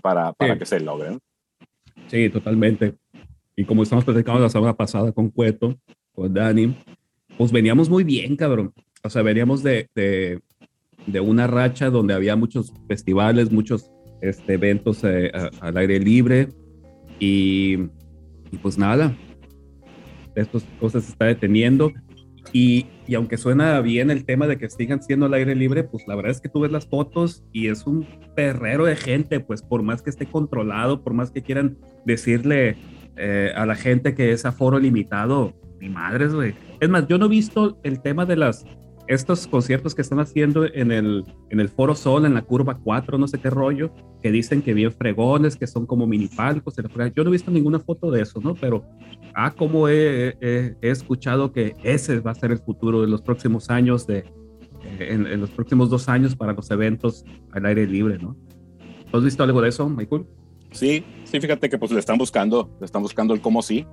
para, 0.00 0.32
para 0.32 0.54
sí. 0.54 0.58
que 0.58 0.66
se 0.66 0.80
logren. 0.80 1.18
Sí, 2.06 2.30
totalmente. 2.30 2.94
Y 3.54 3.64
como 3.64 3.82
estamos 3.82 4.06
platicando 4.06 4.40
la 4.40 4.48
semana 4.48 4.74
pasada 4.74 5.12
con 5.12 5.28
Cueto, 5.28 5.78
con 6.12 6.32
Dani, 6.32 6.74
pues 7.36 7.52
veníamos 7.52 7.90
muy 7.90 8.02
bien, 8.02 8.34
cabrón. 8.34 8.72
O 9.02 9.10
sea, 9.10 9.20
veníamos 9.20 9.62
de, 9.62 9.88
de, 9.94 10.40
de 11.12 11.20
una 11.20 11.46
racha 11.46 11.90
donde 11.90 12.14
había 12.14 12.36
muchos 12.36 12.72
festivales, 12.86 13.50
muchos 13.50 13.90
este, 14.20 14.54
eventos 14.54 15.02
eh, 15.04 15.30
al 15.60 15.76
aire 15.76 15.98
libre 15.98 16.48
y, 17.18 17.78
y, 18.50 18.56
pues 18.62 18.78
nada, 18.78 19.16
estas 20.34 20.64
cosas 20.78 21.04
se 21.04 21.12
está 21.12 21.24
deteniendo 21.24 21.92
y, 22.52 22.86
y, 23.06 23.14
aunque 23.14 23.36
suena 23.36 23.80
bien 23.80 24.10
el 24.10 24.24
tema 24.24 24.46
de 24.46 24.58
que 24.58 24.70
sigan 24.70 25.02
siendo 25.02 25.26
al 25.26 25.34
aire 25.34 25.54
libre, 25.54 25.84
pues 25.84 26.04
la 26.06 26.14
verdad 26.14 26.30
es 26.30 26.40
que 26.40 26.48
tú 26.48 26.60
ves 26.60 26.72
las 26.72 26.86
fotos 26.86 27.44
y 27.52 27.68
es 27.68 27.86
un 27.86 28.06
perrero 28.34 28.86
de 28.86 28.96
gente, 28.96 29.40
pues 29.40 29.62
por 29.62 29.82
más 29.82 30.02
que 30.02 30.10
esté 30.10 30.26
controlado, 30.26 31.02
por 31.02 31.12
más 31.12 31.30
que 31.30 31.42
quieran 31.42 31.76
decirle 32.06 32.76
eh, 33.16 33.52
a 33.54 33.66
la 33.66 33.74
gente 33.74 34.14
que 34.14 34.32
es 34.32 34.46
aforo 34.46 34.78
limitado, 34.78 35.54
mi 35.80 35.88
madre, 35.88 36.28
güey. 36.28 36.54
Es 36.80 36.88
más, 36.88 37.06
yo 37.06 37.18
no 37.18 37.26
he 37.26 37.28
visto 37.28 37.78
el 37.82 38.00
tema 38.00 38.24
de 38.24 38.36
las 38.36 38.64
estos 39.08 39.46
conciertos 39.46 39.94
que 39.94 40.02
están 40.02 40.20
haciendo 40.20 40.66
en 40.66 40.92
el, 40.92 41.24
en 41.48 41.60
el 41.60 41.68
Foro 41.70 41.94
Sol, 41.94 42.26
en 42.26 42.34
la 42.34 42.42
curva 42.42 42.78
4, 42.78 43.16
no 43.16 43.26
sé 43.26 43.38
qué 43.40 43.48
rollo, 43.48 43.90
que 44.22 44.30
dicen 44.30 44.60
que 44.60 44.74
bien 44.74 44.92
fregones, 44.92 45.56
que 45.56 45.66
son 45.66 45.86
como 45.86 46.06
mini 46.06 46.28
palcos. 46.28 46.76
Yo 46.76 47.24
no 47.24 47.30
he 47.30 47.32
visto 47.32 47.50
ninguna 47.50 47.80
foto 47.80 48.10
de 48.10 48.22
eso, 48.22 48.40
¿no? 48.40 48.54
Pero, 48.54 48.84
ah, 49.34 49.54
como 49.56 49.88
he, 49.88 50.36
he, 50.40 50.74
he 50.82 50.90
escuchado 50.90 51.52
que 51.52 51.74
ese 51.82 52.20
va 52.20 52.32
a 52.32 52.34
ser 52.34 52.52
el 52.52 52.58
futuro 52.58 53.00
de 53.00 53.08
los 53.08 53.22
próximos 53.22 53.70
años, 53.70 54.06
de, 54.06 54.24
en, 54.98 55.26
en, 55.26 55.40
los 55.40 55.50
próximos 55.50 55.88
dos 55.88 56.08
años 56.08 56.36
para 56.36 56.52
los 56.52 56.70
eventos 56.70 57.24
al 57.52 57.64
aire 57.64 57.86
libre, 57.86 58.18
¿no? 58.18 58.36
¿Has 59.12 59.24
visto 59.24 59.42
algo 59.42 59.62
de 59.62 59.70
eso, 59.70 59.88
Michael? 59.88 60.26
Sí, 60.70 61.02
sí, 61.24 61.40
fíjate 61.40 61.70
que 61.70 61.78
pues 61.78 61.90
le 61.92 61.98
están 61.98 62.18
buscando, 62.18 62.76
le 62.78 62.84
están 62.84 63.02
buscando 63.02 63.32
el 63.32 63.40
cómo 63.40 63.62
sí, 63.62 63.86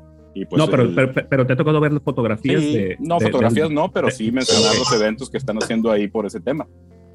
pues 0.43 0.59
no, 0.59 0.67
pero, 0.67 0.83
el, 0.83 0.93
pero, 0.93 1.13
pero, 1.29 1.47
te 1.47 1.53
ha 1.53 1.55
tocado 1.55 1.79
ver 1.79 1.93
las 1.93 2.03
fotografías 2.03 2.61
sí, 2.61 2.73
de, 2.75 2.97
No, 2.99 3.19
de, 3.19 3.27
fotografías 3.27 3.69
de, 3.69 3.73
no, 3.73 3.89
pero 3.89 4.11
sí 4.11 4.33
mencionar 4.33 4.71
okay. 4.71 4.79
los 4.79 4.91
eventos 4.91 5.29
que 5.29 5.37
están 5.37 5.57
haciendo 5.57 5.89
ahí 5.89 6.09
por 6.09 6.25
ese 6.25 6.41
tema. 6.41 6.67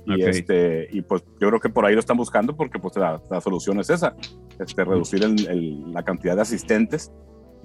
Y, 0.07 0.15
okay. 0.15 0.27
este, 0.29 0.89
y 0.91 1.03
pues 1.03 1.23
yo 1.39 1.49
creo 1.49 1.61
que 1.61 1.69
por 1.69 1.85
ahí 1.85 1.93
lo 1.93 2.01
están 2.01 2.17
buscando 2.17 2.57
porque 2.57 2.79
pues 2.79 2.97
la, 2.97 3.21
la 3.31 3.43
solución 3.43 3.79
es 3.79 3.91
esa, 3.91 4.17
este, 4.59 4.85
reducir 4.85 5.23
el, 5.23 5.47
el, 5.49 5.93
la 5.93 6.03
cantidad 6.03 6.35
de 6.35 6.43
asistentes, 6.43 7.13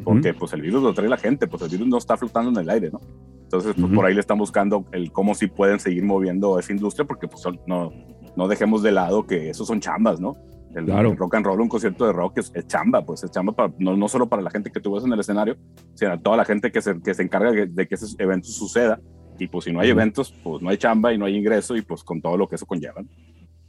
porque 0.04 0.32
uh 0.32 0.34
-huh. 0.34 0.40
pues 0.40 0.52
el 0.52 0.62
virus 0.62 0.84
lo 0.84 0.94
trae 0.94 1.08
la 1.08 1.16
gente, 1.16 1.48
pues 1.48 1.62
el 1.62 1.70
virus 1.70 1.88
no 1.88 1.98
está 1.98 2.18
flotando 2.18 2.52
en 2.52 2.58
el 2.58 2.70
aire, 2.70 2.90
¿no? 2.92 3.00
Entonces 3.44 3.74
pues 3.76 3.86
uh 3.86 3.90
-huh. 3.90 3.96
por 3.96 4.06
ahí 4.06 4.14
le 4.14 4.20
están 4.20 4.38
buscando 4.38 4.84
el 4.92 5.14
cómo 5.14 5.36
sí 5.36 5.48
pueden 5.48 5.80
seguir 5.80 6.04
moviendo 6.04 6.60
esa 6.60 6.74
industria, 6.74 7.08
porque 7.08 7.30
pues 7.30 7.42
no, 7.66 7.94
no 8.36 8.48
dejemos 8.50 8.84
de 8.84 8.92
lado 8.92 9.26
que 9.26 9.50
esos 9.50 9.68
son 9.68 9.80
chambas, 9.80 10.20
¿no? 10.20 10.36
El, 10.76 10.86
claro. 10.86 11.16
rock 11.16 11.36
and 11.36 11.46
roll, 11.46 11.62
un 11.62 11.70
concierto 11.70 12.06
de 12.06 12.14
rock 12.14 12.38
es, 12.40 12.52
es 12.54 12.68
chamba, 12.68 13.06
pues 13.06 13.24
es 13.24 13.32
chamba 13.32 13.54
para, 13.54 13.74
no, 13.80 13.96
no, 13.96 14.08
solo 14.08 14.28
para 14.28 14.42
la 14.42 14.52
gente 14.52 14.72
que 14.72 14.80
tú 14.80 14.94
ves 14.94 15.06
en 15.06 15.14
el 15.14 15.20
escenario, 15.20 15.56
sino 15.94 16.20
toda 16.20 16.38
la 16.38 16.46
gente 16.46 16.72
que 16.72 16.82
se, 16.82 17.02
que 17.02 17.14
se 17.14 17.24
encarga 17.24 17.52
de, 17.52 17.66
de 17.66 17.88
que 17.88 17.96
ese 17.96 18.08
evento 18.20 18.50
suceda. 18.50 19.00
Y 19.40 19.48
pues 19.48 19.66
si 19.66 19.72
no 19.72 19.80
hay 19.80 19.90
eventos, 19.90 20.34
pues 20.44 20.62
no 20.62 20.70
hay 20.70 20.78
chamba 20.78 21.14
y 21.14 21.18
no 21.18 21.26
hay 21.26 21.36
ingreso 21.36 21.76
y 21.76 21.82
pues 21.82 22.04
con 22.04 22.22
todo 22.22 22.38
lo 22.38 22.48
que 22.48 22.56
eso 22.56 22.66
conlleva. 22.66 23.04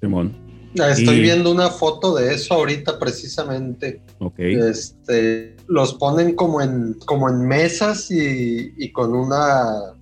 Simón. 0.00 0.34
Estoy 0.75 1.16
y... 1.16 1.22
viendo 1.22 1.50
una 1.50 1.70
foto 1.70 2.14
de 2.14 2.34
eso 2.34 2.54
ahorita 2.54 2.98
precisamente. 2.98 4.02
Ok. 4.18 4.38
Este, 4.38 5.56
los 5.68 5.94
ponen 5.94 6.34
como 6.34 6.60
en, 6.60 6.94
como 7.06 7.28
en 7.30 7.46
mesas 7.46 8.10
y, 8.10 8.75
y 8.76 8.92
con 8.92 9.14
una 9.14 9.94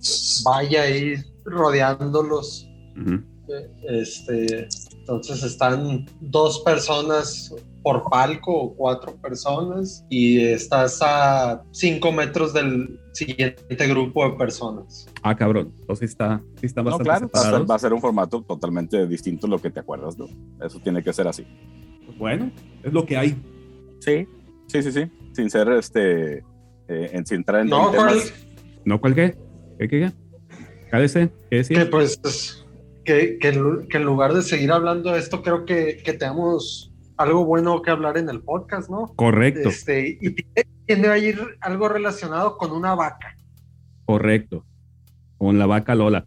valla 0.43 0.81
ahí 0.83 1.15
rodeándolos. 1.45 2.67
Uh 2.95 2.99
-huh. 2.99 3.23
Este, 3.87 4.67
entonces 5.07 5.43
están 5.43 6.07
dos 6.19 6.61
personas 6.61 7.53
por 7.83 8.09
palco 8.09 8.51
o 8.51 8.75
cuatro 8.75 9.15
personas 9.17 10.03
y 10.09 10.39
estás 10.41 10.99
a 11.03 11.63
cinco 11.69 12.11
metros 12.11 12.53
del 12.53 12.99
siguiente 13.13 13.87
grupo 13.87 14.27
de 14.27 14.35
personas. 14.35 15.05
Ah, 15.21 15.35
cabrón. 15.35 15.71
Entonces 15.79 16.09
está, 16.09 16.41
sí 16.59 16.65
está 16.65 16.81
bastante 16.81 17.03
no, 17.03 17.29
claro, 17.29 17.31
va 17.35 17.39
a, 17.39 17.43
ser, 17.43 17.69
va 17.69 17.75
a, 17.75 17.79
ser, 17.79 17.93
un 17.93 18.01
formato 18.01 18.41
totalmente 18.41 19.05
distinto 19.05 19.45
a 19.45 19.51
lo 19.51 19.59
que 19.59 19.69
te 19.69 19.79
acuerdas, 19.79 20.17
¿no? 20.17 20.25
Eso 20.65 20.79
tiene 20.79 21.03
que 21.03 21.13
ser 21.13 21.27
así. 21.27 21.45
Pues 22.07 22.17
bueno, 22.17 22.51
es 22.81 22.91
lo 22.91 23.05
que 23.05 23.15
hay. 23.15 23.37
Sí, 23.99 24.27
sí, 24.65 24.81
sí, 24.81 24.91
sí. 24.91 25.11
Sin 25.33 25.51
ser, 25.51 25.69
este, 25.73 26.37
eh, 26.87 27.11
en, 27.13 27.23
sin 27.27 27.37
entrar 27.37 27.61
en, 27.61 27.67
no, 27.67 27.91
temas. 27.91 28.13
¿cuál? 28.13 28.19
¿No 28.83 28.99
cuál 28.99 29.13
qué? 29.13 29.37
¿Qué, 29.77 29.87
qué, 29.87 29.99
qué? 29.99 30.25
KDC, 30.89 31.31
¿qué 31.51 31.55
decía? 31.57 31.83
Que 31.83 31.85
pues 31.85 32.64
que, 33.05 33.37
que, 33.39 33.49
en 33.49 34.03
lugar 34.03 34.33
de 34.33 34.41
seguir 34.41 34.71
hablando 34.71 35.11
de 35.11 35.19
esto, 35.19 35.41
creo 35.41 35.65
que, 35.65 36.01
que 36.03 36.13
tenemos 36.13 36.91
algo 37.17 37.45
bueno 37.45 37.81
que 37.81 37.91
hablar 37.91 38.17
en 38.17 38.29
el 38.29 38.41
podcast, 38.41 38.89
¿no? 38.89 39.13
Correcto. 39.15 39.69
Este, 39.69 40.17
y 40.19 40.35
tiene 40.85 41.07
a 41.07 41.17
ir 41.17 41.39
algo 41.61 41.87
relacionado 41.87 42.57
con 42.57 42.71
una 42.71 42.95
vaca. 42.95 43.37
Correcto. 44.05 44.65
Con 45.37 45.57
la 45.57 45.65
vaca 45.65 45.95
Lola. 45.95 46.25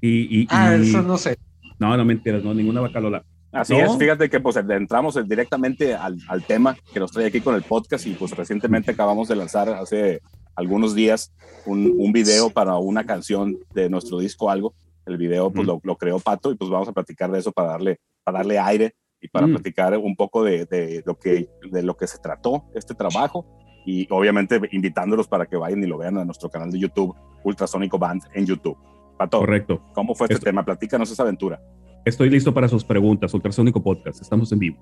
Y, 0.00 0.42
y, 0.42 0.46
ah, 0.50 0.74
eso 0.74 1.02
no 1.02 1.18
sé. 1.18 1.38
No, 1.78 1.96
no 1.96 2.04
mentiras, 2.04 2.44
no, 2.44 2.54
ninguna 2.54 2.80
vaca 2.80 3.00
Lola. 3.00 3.24
Así 3.52 3.74
es, 3.74 3.96
fíjate 3.96 4.28
que 4.28 4.38
pues 4.38 4.56
entramos 4.56 5.18
directamente 5.26 5.94
al, 5.94 6.18
al, 6.28 6.44
tema 6.44 6.76
que 6.92 7.00
nos 7.00 7.10
trae 7.10 7.26
aquí 7.26 7.40
con 7.40 7.54
el 7.54 7.62
podcast 7.62 8.06
y 8.06 8.10
pues 8.10 8.32
recientemente 8.32 8.90
acabamos 8.90 9.28
de 9.28 9.36
lanzar 9.36 9.70
hace 9.70 10.20
algunos 10.54 10.94
días 10.94 11.32
un, 11.64 11.94
un 11.96 12.12
video 12.12 12.50
para 12.50 12.76
una 12.76 13.06
canción 13.06 13.56
de 13.72 13.88
nuestro 13.88 14.18
disco 14.18 14.50
Algo. 14.50 14.74
El 15.06 15.16
video 15.16 15.50
pues 15.50 15.66
lo, 15.66 15.80
lo, 15.82 15.96
creó 15.96 16.18
Pato 16.18 16.50
y 16.50 16.56
pues 16.56 16.68
vamos 16.68 16.88
a 16.88 16.92
platicar 16.92 17.30
de 17.30 17.38
eso 17.38 17.52
para 17.52 17.68
darle, 17.68 18.00
para 18.24 18.38
darle 18.38 18.58
aire 18.58 18.94
y 19.20 19.28
para 19.28 19.46
platicar 19.46 19.96
un 19.96 20.16
poco 20.16 20.44
de, 20.44 20.66
de, 20.66 21.02
lo 21.06 21.18
que, 21.18 21.48
de 21.70 21.82
lo 21.82 21.96
que 21.96 22.06
se 22.06 22.18
trató 22.18 22.64
este 22.74 22.94
trabajo 22.94 23.46
y 23.86 24.06
obviamente 24.10 24.60
invitándolos 24.72 25.28
para 25.28 25.46
que 25.46 25.56
vayan 25.56 25.82
y 25.82 25.86
lo 25.86 25.98
vean 25.98 26.18
a 26.18 26.24
nuestro 26.24 26.50
canal 26.50 26.70
de 26.70 26.80
YouTube, 26.80 27.14
Ultrasónico 27.44 27.98
Band 27.98 28.22
en 28.34 28.44
YouTube. 28.44 28.76
Pato, 29.16 29.38
Correcto. 29.38 29.80
¿cómo 29.94 30.14
fue 30.14 30.26
este 30.28 30.44
tema? 30.44 30.64
Platícanos 30.64 31.10
esa 31.10 31.22
aventura. 31.22 31.60
Estoy 32.04 32.28
listo 32.28 32.52
para 32.52 32.68
sus 32.68 32.84
preguntas, 32.84 33.32
Ultrasónico 33.32 33.82
Podcast, 33.82 34.20
estamos 34.20 34.52
en 34.52 34.58
vivo. 34.58 34.78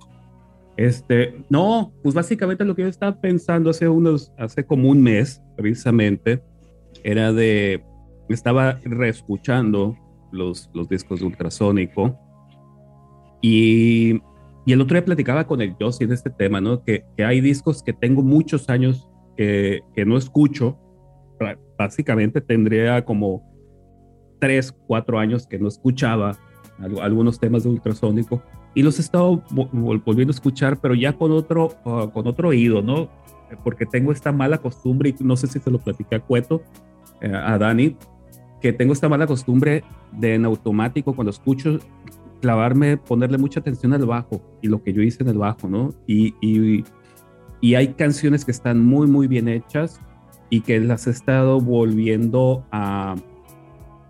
Este, 0.77 1.45
no, 1.49 1.93
pues 2.03 2.15
básicamente 2.15 2.65
lo 2.65 2.75
que 2.75 2.83
yo 2.83 2.89
estaba 2.89 3.21
pensando 3.21 3.71
hace 3.71 3.89
unos, 3.89 4.33
hace 4.39 4.67
como 4.67 4.91
un 4.91 5.03
mes, 5.03 5.41
precisamente, 5.57 6.43
era 7.05 7.33
de, 7.33 7.85
estaba 8.29 8.81
reescuchando 8.85 9.97
los, 10.35 10.71
los 10.75 10.89
discos 10.89 11.21
de 11.21 11.27
Ultrasónico 11.27 12.19
y, 13.41 14.21
y 14.67 14.73
el 14.73 14.81
otro 14.81 14.95
día 14.95 15.05
platicaba 15.05 15.47
con 15.47 15.61
el 15.61 15.77
Josie 15.79 16.07
de 16.07 16.15
este 16.15 16.31
tema, 16.31 16.61
¿no? 16.61 16.83
Que, 16.83 17.05
que 17.17 17.25
hay 17.25 17.41
discos 17.41 17.83
que 17.83 17.93
tengo 17.93 18.23
muchos 18.23 18.69
años 18.69 19.09
que, 19.37 19.81
que 19.95 20.05
no 20.05 20.17
escucho, 20.17 20.79
básicamente 21.79 22.41
tendría 22.41 23.05
como 23.05 23.43
tres, 24.41 24.73
cuatro 24.87 25.19
años 25.19 25.47
que 25.47 25.59
no 25.59 25.69
escuchaba 25.69 26.37
algunos 27.01 27.39
temas 27.39 27.65
de 27.65 27.71
ultrasónico 27.71 28.43
y 28.75 28.83
los 28.83 28.99
he 28.99 29.03
estado 29.03 29.43
volviendo 29.51 30.33
a 30.33 30.35
escuchar, 30.35 30.81
pero 30.81 30.95
ya 30.95 31.13
con 31.13 31.31
otro, 31.31 31.77
uh, 31.85 32.11
con 32.11 32.27
otro 32.27 32.49
oído, 32.49 32.83
¿no? 32.83 33.09
Porque 33.63 33.87
tengo 33.87 34.11
esta 34.11 34.33
mala 34.33 34.59
costumbre, 34.59 35.11
y 35.11 35.25
no 35.25 35.37
sé 35.37 35.47
si 35.47 35.61
se 35.61 35.71
lo 35.71 35.79
platicé 35.79 36.17
a 36.17 36.21
Cueto, 36.21 36.63
eh, 37.21 37.33
a 37.33 37.57
Dani, 37.57 37.97
que 38.65 38.73
tengo 38.73 38.95
esta 38.95 39.11
mala 39.11 39.27
costumbre 39.27 39.85
de 40.13 40.37
en 40.37 40.47
automático 40.47 41.15
cuando 41.15 41.31
escucho 41.31 41.81
clavarme, 42.41 42.97
ponerle 42.97 43.37
mucha 43.37 43.61
atención 43.61 43.93
al 43.93 44.07
bajo 44.07 44.41
y 44.63 44.69
lo 44.69 44.83
que 44.83 44.95
yo 44.95 45.03
hice 45.03 45.23
en 45.23 45.29
el 45.29 45.37
bajo, 45.37 45.69
¿no? 45.69 45.93
Y, 46.07 46.35
y, 46.41 46.83
y 47.61 47.75
hay 47.75 47.89
canciones 47.89 48.43
que 48.43 48.53
están 48.53 48.83
muy, 48.83 49.07
muy 49.07 49.27
bien 49.27 49.49
hechas 49.49 50.01
y 50.49 50.63
que 50.63 50.81
las 50.81 51.07
he 51.07 51.11
estado 51.11 51.61
volviendo 51.61 52.65
a, 52.73 53.17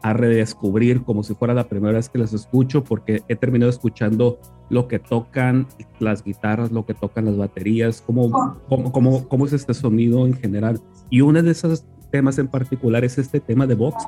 a 0.03 0.13
redescubrir 0.13 1.03
como 1.03 1.25
si 1.25 1.35
fuera 1.35 1.53
la 1.53 1.67
primera 1.67 1.95
vez 1.95 2.09
que 2.09 2.19
las 2.19 2.33
escucho 2.33 2.85
porque 2.85 3.25
he 3.27 3.35
terminado 3.35 3.71
escuchando 3.71 4.39
lo 4.71 4.87
que 4.87 5.01
tocan 5.01 5.67
las 5.99 6.23
guitarras, 6.23 6.71
lo 6.71 6.87
que 6.87 6.95
tocan 6.95 7.25
las 7.25 7.37
baterías, 7.37 8.05
cómo, 8.07 8.31
cómo, 8.69 8.93
cómo, 8.93 9.29
cómo 9.29 9.47
es 9.47 9.53
este 9.53 9.75
sonido 9.75 10.25
en 10.29 10.35
general. 10.35 10.81
Y 11.11 11.23
uno 11.23 11.43
de 11.43 11.51
esos 11.51 11.85
temas 12.13 12.39
en 12.39 12.47
particular 12.47 13.05
es 13.05 13.19
este 13.19 13.41
tema 13.41 13.67
de 13.67 13.75
Vox, 13.75 14.07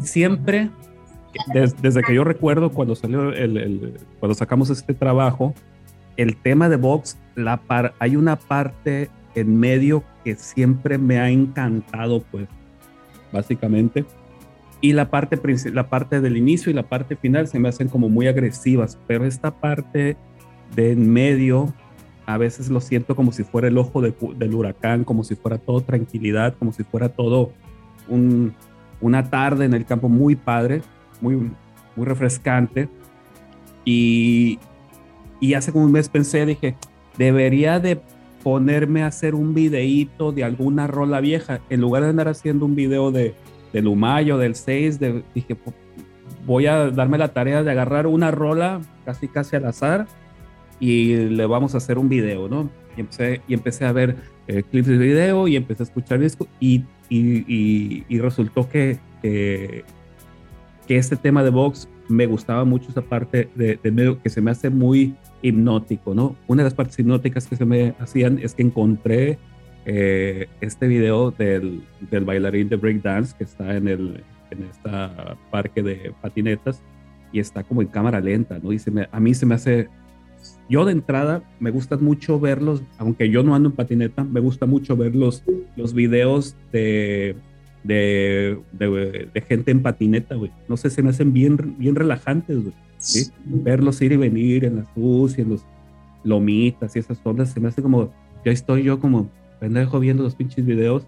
Siempre, 0.00 0.70
desde 1.52 2.02
que 2.02 2.14
yo 2.14 2.24
recuerdo 2.24 2.70
cuando 2.70 2.94
salió 2.94 3.30
el, 3.30 3.98
cuando 4.18 4.34
sacamos 4.34 4.70
este 4.70 4.94
trabajo, 4.94 5.54
el 6.16 6.36
tema 6.36 6.68
de 6.68 6.76
Vox, 6.76 7.18
la 7.34 7.60
hay 7.98 8.16
una 8.16 8.36
parte 8.36 9.10
en 9.34 9.58
medio 9.58 10.02
que 10.24 10.34
siempre 10.34 10.98
me 10.98 11.18
ha 11.18 11.30
encantado, 11.30 12.22
pues, 12.30 12.48
básicamente. 13.32 14.04
Y 14.80 14.92
la 14.92 15.10
parte, 15.10 15.38
la 15.72 15.88
parte 15.88 16.20
del 16.20 16.36
inicio 16.36 16.70
y 16.70 16.74
la 16.74 16.84
parte 16.84 17.16
final 17.16 17.48
se 17.48 17.58
me 17.58 17.68
hacen 17.68 17.88
como 17.88 18.08
muy 18.08 18.28
agresivas, 18.28 18.98
pero 19.06 19.24
esta 19.24 19.50
parte 19.50 20.16
de 20.74 20.92
en 20.92 21.10
medio 21.10 21.72
a 22.26 22.38
veces 22.38 22.70
lo 22.70 22.80
siento 22.80 23.14
como 23.14 23.32
si 23.32 23.44
fuera 23.44 23.68
el 23.68 23.78
ojo 23.78 24.00
del 24.02 24.54
huracán, 24.54 25.04
como 25.04 25.22
si 25.22 25.36
fuera 25.36 25.58
todo 25.58 25.80
tranquilidad, 25.80 26.54
como 26.58 26.72
si 26.72 26.82
fuera 26.82 27.08
todo 27.08 27.52
un, 28.08 28.54
una 29.06 29.30
tarde 29.30 29.64
en 29.64 29.74
el 29.74 29.84
campo 29.84 30.08
muy 30.08 30.36
padre, 30.36 30.82
muy, 31.20 31.50
muy 31.96 32.06
refrescante. 32.06 32.88
Y, 33.84 34.58
y 35.40 35.54
hace 35.54 35.72
como 35.72 35.84
un 35.84 35.92
mes 35.92 36.08
pensé, 36.08 36.44
dije, 36.44 36.76
debería 37.16 37.80
de 37.80 38.00
ponerme 38.42 39.02
a 39.02 39.08
hacer 39.08 39.34
un 39.34 39.54
videíto 39.54 40.32
de 40.32 40.44
alguna 40.44 40.86
rola 40.86 41.20
vieja, 41.20 41.60
en 41.70 41.80
lugar 41.80 42.02
de 42.02 42.10
andar 42.10 42.28
haciendo 42.28 42.64
un 42.64 42.74
video 42.74 43.10
de 43.10 43.34
del 43.76 43.88
Humayo, 43.88 44.38
del 44.38 44.54
6, 44.54 44.98
dije, 45.34 45.56
voy 46.46 46.66
a 46.66 46.90
darme 46.90 47.18
la 47.18 47.28
tarea 47.28 47.62
de 47.62 47.70
agarrar 47.70 48.06
una 48.06 48.30
rola 48.30 48.80
casi 49.04 49.28
casi 49.28 49.56
al 49.56 49.66
azar 49.66 50.06
y 50.80 51.14
le 51.14 51.44
vamos 51.44 51.74
a 51.74 51.78
hacer 51.78 51.98
un 51.98 52.08
video, 52.08 52.48
¿no? 52.48 52.70
Y 52.96 53.00
empecé, 53.00 53.42
y 53.46 53.52
empecé 53.52 53.84
a 53.84 53.92
ver 53.92 54.16
eh, 54.48 54.62
clips 54.62 54.88
de 54.88 54.96
video 54.96 55.46
y 55.46 55.56
empecé 55.56 55.82
a 55.82 55.84
escuchar 55.84 56.20
disco 56.20 56.48
y, 56.58 56.84
y, 57.08 58.04
y, 58.08 58.18
resultó 58.18 58.68
que, 58.68 58.98
que, 59.22 59.84
este 60.88 61.16
tema 61.16 61.42
de 61.42 61.50
Vox 61.50 61.88
me 62.08 62.26
gustaba 62.26 62.64
mucho 62.64 62.90
esa 62.90 63.02
parte 63.02 63.48
de, 63.54 63.78
de, 63.82 63.90
medio 63.90 64.22
que 64.22 64.30
se 64.30 64.40
me 64.40 64.50
hace 64.50 64.70
muy 64.70 65.14
hipnótico, 65.42 66.14
¿no? 66.14 66.36
Una 66.46 66.62
de 66.62 66.66
las 66.66 66.74
partes 66.74 66.98
hipnóticas 66.98 67.46
que 67.46 67.56
se 67.56 67.64
me 67.64 67.94
hacían 67.98 68.38
es 68.42 68.54
que 68.54 68.62
encontré 68.62 69.38
eh, 69.84 70.48
este 70.60 70.88
video 70.88 71.30
del, 71.30 71.82
del, 72.10 72.24
bailarín 72.24 72.68
de 72.68 72.76
breakdance 72.76 73.34
que 73.36 73.44
está 73.44 73.76
en 73.76 73.86
el 73.88 74.24
en 74.50 74.64
esta 74.64 75.36
parque 75.50 75.82
de 75.82 76.12
patinetas 76.20 76.82
y 77.32 77.40
está 77.40 77.62
como 77.62 77.82
en 77.82 77.88
cámara 77.88 78.20
lenta, 78.20 78.58
¿no? 78.58 78.72
Y 78.72 78.80
a 79.10 79.20
mí 79.20 79.34
se 79.34 79.46
me 79.46 79.54
hace, 79.54 79.88
yo 80.68 80.84
de 80.84 80.92
entrada 80.92 81.42
me 81.60 81.70
gusta 81.70 81.96
mucho 81.96 82.40
verlos, 82.40 82.82
aunque 82.98 83.30
yo 83.30 83.42
no 83.42 83.54
ando 83.54 83.68
en 83.68 83.74
patineta, 83.74 84.24
me 84.24 84.40
gusta 84.40 84.66
mucho 84.66 84.96
ver 84.96 85.14
los, 85.14 85.44
los 85.76 85.94
videos 85.94 86.56
de, 86.72 87.36
de, 87.84 88.58
de, 88.72 89.40
gente 89.42 89.70
en 89.70 89.82
patineta, 89.82 90.34
güey. 90.34 90.50
No 90.68 90.76
sé, 90.76 90.90
se 90.90 91.02
me 91.02 91.10
hacen 91.10 91.32
bien, 91.32 91.76
bien 91.78 91.94
relajantes, 91.94 92.62
güey. 92.62 92.74
¿sí? 92.98 93.30
Verlos 93.44 94.00
ir 94.02 94.12
y 94.12 94.16
venir 94.16 94.64
en 94.64 94.76
las 94.76 94.86
y 94.96 95.40
en 95.40 95.50
los 95.50 95.64
lomitas 96.24 96.96
y 96.96 96.98
esas 96.98 97.18
ondas, 97.22 97.52
se 97.52 97.60
me 97.60 97.68
hace 97.68 97.82
como, 97.82 98.12
ya 98.44 98.50
estoy 98.50 98.82
yo 98.82 98.98
como 98.98 99.30
pendejo 99.60 100.00
viendo 100.00 100.24
los 100.24 100.34
pinches 100.34 100.66
videos, 100.66 101.06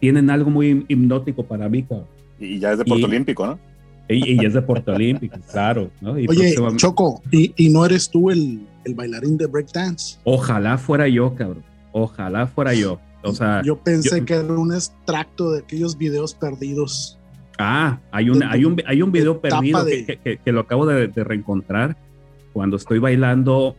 tienen 0.00 0.28
algo 0.28 0.50
muy 0.50 0.84
hipnótico 0.88 1.44
para 1.44 1.68
mí, 1.68 1.82
cabrón. 1.82 2.06
Y 2.38 2.58
ya 2.58 2.72
es 2.72 2.78
de 2.78 2.84
Puerto 2.84 3.06
Olímpico, 3.06 3.46
¿no? 3.46 3.58
Y, 4.08 4.40
y, 4.40 4.44
es 4.44 4.54
de 4.54 4.62
Puerto 4.62 4.92
Olímpico, 4.92 5.36
claro. 5.50 5.90
¿no? 6.00 6.12
Oye, 6.12 6.54
Choco, 6.76 7.22
¿y, 7.32 7.52
¿y, 7.56 7.70
no 7.70 7.84
eres 7.84 8.08
tú 8.08 8.30
el, 8.30 8.64
el 8.84 8.94
bailarín 8.94 9.36
de 9.36 9.46
breakdance? 9.46 10.18
Ojalá 10.22 10.78
fuera 10.78 11.08
yo, 11.08 11.34
cabrón. 11.34 11.64
Ojalá 11.92 12.46
fuera 12.46 12.72
yo. 12.74 13.00
O 13.22 13.32
sea, 13.32 13.62
yo 13.62 13.76
pensé 13.76 14.24
que 14.24 14.34
era 14.34 14.44
un 14.52 14.72
extracto 14.72 15.50
de 15.50 15.60
aquellos 15.60 15.98
videos 15.98 16.34
perdidos. 16.34 17.18
Ah, 17.58 17.98
hay 18.12 18.30
un, 18.30 18.42
hay 18.42 18.64
un, 18.64 18.80
hay 18.86 19.02
un 19.02 19.10
video 19.10 19.40
perdido 19.40 19.84
que, 19.84 20.18
que, 20.22 20.36
que, 20.36 20.52
lo 20.52 20.60
acabo 20.60 20.86
de, 20.86 21.08
de, 21.08 21.24
reencontrar 21.24 21.96
cuando 22.52 22.76
estoy 22.76 22.98
bailando. 22.98 23.74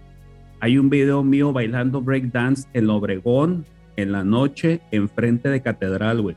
Hay 0.59 0.77
un 0.77 0.89
video 0.89 1.23
mío 1.23 1.53
bailando 1.53 2.01
breakdance 2.01 2.67
en 2.73 2.89
Obregón, 2.89 3.65
en 3.95 4.11
la 4.11 4.23
noche 4.23 4.81
enfrente 4.91 5.49
de 5.49 5.61
Catedral, 5.61 6.21
güey. 6.21 6.35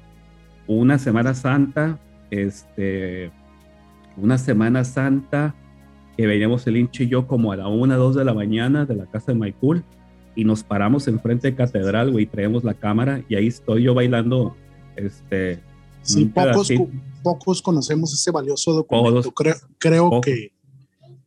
Una 0.66 0.98
Semana 0.98 1.34
Santa, 1.34 1.98
este, 2.30 3.32
una 4.16 4.38
Semana 4.38 4.84
Santa 4.84 5.54
que 6.16 6.26
veníamos 6.26 6.66
el 6.66 6.76
hinche 6.76 7.04
y 7.04 7.08
yo 7.08 7.26
como 7.26 7.52
a 7.52 7.56
la 7.56 7.68
una, 7.68 7.96
dos 7.96 8.14
de 8.14 8.24
la 8.24 8.34
mañana 8.34 8.84
de 8.84 8.94
la 8.94 9.06
casa 9.06 9.32
de 9.32 9.38
Maicul 9.38 9.84
y 10.34 10.44
nos 10.44 10.62
paramos 10.62 11.08
enfrente 11.08 11.50
de 11.50 11.56
Catedral, 11.56 12.12
güey, 12.12 12.24
y 12.24 12.26
traemos 12.26 12.64
la 12.64 12.74
cámara 12.74 13.24
y 13.28 13.34
ahí 13.34 13.46
estoy 13.46 13.84
yo 13.84 13.94
bailando, 13.94 14.56
este... 14.96 15.62
Sí, 16.02 16.24
pocos, 16.24 16.72
pocos 17.22 17.60
conocemos 17.60 18.14
ese 18.14 18.30
valioso 18.30 18.72
documento. 18.72 19.32
creo, 19.32 19.54
creo 19.78 20.20
que 20.22 20.52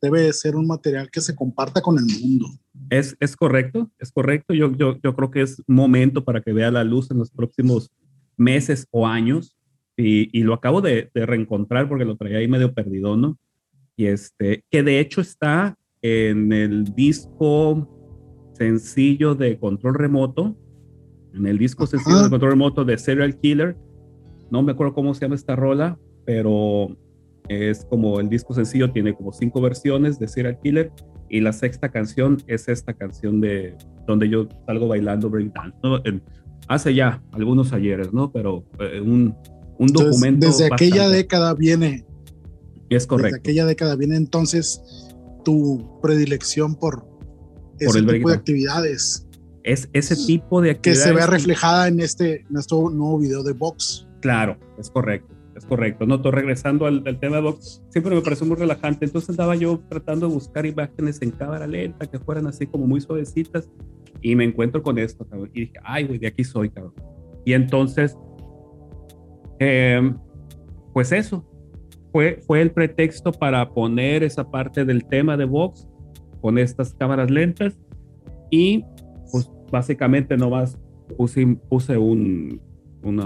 debe 0.03 0.33
ser 0.33 0.55
un 0.55 0.67
material 0.67 1.09
que 1.09 1.21
se 1.21 1.33
comparta 1.33 1.81
con 1.81 1.97
el 1.97 2.05
mundo. 2.05 2.47
Es, 2.89 3.15
es 3.19 3.37
correcto, 3.37 3.89
es 3.99 4.11
correcto. 4.11 4.53
Yo, 4.53 4.75
yo, 4.75 4.97
yo 5.01 5.15
creo 5.15 5.31
que 5.31 5.41
es 5.41 5.61
momento 5.65 6.25
para 6.25 6.41
que 6.41 6.51
vea 6.51 6.71
la 6.71 6.83
luz 6.83 7.09
en 7.09 7.19
los 7.19 7.31
próximos 7.31 7.89
meses 8.35 8.85
o 8.91 9.07
años. 9.07 9.55
Y, 9.95 10.37
y 10.37 10.43
lo 10.43 10.55
acabo 10.55 10.81
de, 10.81 11.09
de, 11.13 11.25
reencontrar 11.25 11.87
porque 11.87 12.05
lo 12.05 12.15
traía 12.15 12.39
ahí 12.39 12.47
medio 12.47 12.73
perdido, 12.73 13.15
¿no? 13.15 13.37
Y 13.95 14.07
este, 14.07 14.63
que 14.71 14.81
de 14.81 14.99
hecho 14.99 15.21
está 15.21 15.77
en 16.01 16.51
el 16.51 16.95
disco 16.95 17.87
sencillo 18.53 19.35
de 19.35 19.57
control 19.57 19.95
remoto, 19.95 20.55
en 21.33 21.45
el 21.45 21.57
disco 21.57 21.85
sencillo 21.85 22.23
de 22.23 22.29
control 22.29 22.51
remoto 22.51 22.85
de 22.85 22.97
Serial 22.97 23.39
Killer. 23.39 23.77
No 24.51 24.63
me 24.63 24.71
acuerdo 24.71 24.93
cómo 24.93 25.13
se 25.13 25.21
llama 25.21 25.35
esta 25.35 25.55
rola, 25.55 25.97
pero 26.25 26.95
Es 27.49 27.83
como 27.85 28.21
el 28.21 28.29
disco 28.29 28.53
sencillo 28.53 28.91
tiene 28.91 29.13
como 29.13 29.33
cinco 29.33 29.59
versiones 29.59 30.17
de 30.17 30.29
Serial 30.29 30.57
Killer 30.63 30.91
y 31.29 31.41
la 31.41 31.51
sexta 31.51 31.89
canción 31.89 32.37
es 32.47 32.69
esta 32.69 32.93
canción 32.93 33.41
de 33.41 33.75
donde 34.07 34.29
yo 34.29 34.47
salgo 34.65 34.87
bailando 34.87 35.29
breakdance, 35.29 35.77
¿no? 35.83 36.01
hace 36.67 36.93
ya 36.93 37.21
algunos 37.31 37.73
ayeres, 37.73 38.13
¿no? 38.13 38.31
Pero 38.31 38.63
eh, 38.79 39.01
un, 39.01 39.35
un 39.77 39.87
documento. 39.87 40.47
Desde 40.47 40.65
aquella 40.65 41.09
década 41.09 41.53
viene. 41.53 42.05
Es 42.89 43.07
correcto. 43.07 43.27
Desde 43.27 43.39
aquella 43.39 43.65
década 43.65 43.95
viene 43.95 44.15
entonces 44.15 44.81
tu 45.43 45.99
predilección 46.01 46.75
por 46.75 47.05
ese 47.79 48.01
tipo 48.01 48.29
de 48.29 48.35
actividades. 48.35 49.27
Es 49.63 49.89
ese 49.93 50.15
tipo 50.15 50.61
de 50.61 50.71
actividades. 50.71 51.03
Que 51.03 51.09
se 51.09 51.15
vea 51.15 51.27
reflejada 51.27 51.87
en 51.87 51.99
este 51.99 52.45
nuestro 52.49 52.89
nuevo 52.89 53.19
video 53.19 53.43
de 53.43 53.53
Vox. 53.53 54.07
Claro, 54.21 54.57
es 54.77 54.89
correcto, 54.89 55.33
es 55.55 55.65
correcto. 55.65 56.05
No, 56.05 56.17
regresando 56.31 56.85
al, 56.85 57.03
tema 57.19 57.37
de 57.37 57.41
Vox, 57.41 57.81
siempre 57.89 58.15
me 58.15 58.21
pareció 58.21 58.45
muy 58.45 58.57
relajante. 58.57 59.05
Entonces 59.05 59.29
andaba 59.31 59.55
yo 59.55 59.81
tratando 59.89 60.27
de 60.27 60.33
buscar 60.33 60.65
imágenes 60.65 61.21
en 61.21 61.31
cámara 61.31 61.67
lenta 61.67 62.07
que 62.07 62.19
fueran 62.19 62.47
así 62.47 62.67
como 62.67 62.87
muy 62.87 63.01
suavecitas 63.01 63.69
y 64.21 64.35
me 64.35 64.45
encuentro 64.45 64.81
con 64.81 64.97
esto, 64.97 65.25
cabrón. 65.25 65.51
Y 65.53 65.61
dije, 65.61 65.73
ay, 65.83 66.05
güey, 66.05 66.19
de 66.19 66.27
aquí 66.27 66.43
soy, 66.43 66.69
cabrón. 66.69 66.93
Y 67.45 67.53
entonces, 67.53 68.17
em, 69.59 70.17
pues 70.93 71.11
eso, 71.11 71.45
fue, 72.11 72.39
fue 72.45 72.61
el 72.61 72.71
pretexto 72.71 73.31
para 73.31 73.69
poner 73.69 74.23
esa 74.23 74.49
parte 74.49 74.85
del 74.85 75.05
tema 75.05 75.35
de 75.35 75.45
Vox 75.45 75.87
con 76.41 76.57
estas 76.57 76.93
cámaras 76.93 77.31
lentas 77.31 77.79
y 78.51 78.85
pues 79.31 79.49
básicamente 79.71 80.37
nomás 80.37 80.77
puse, 81.17 81.57
puse 81.69 81.97
un, 81.97 82.61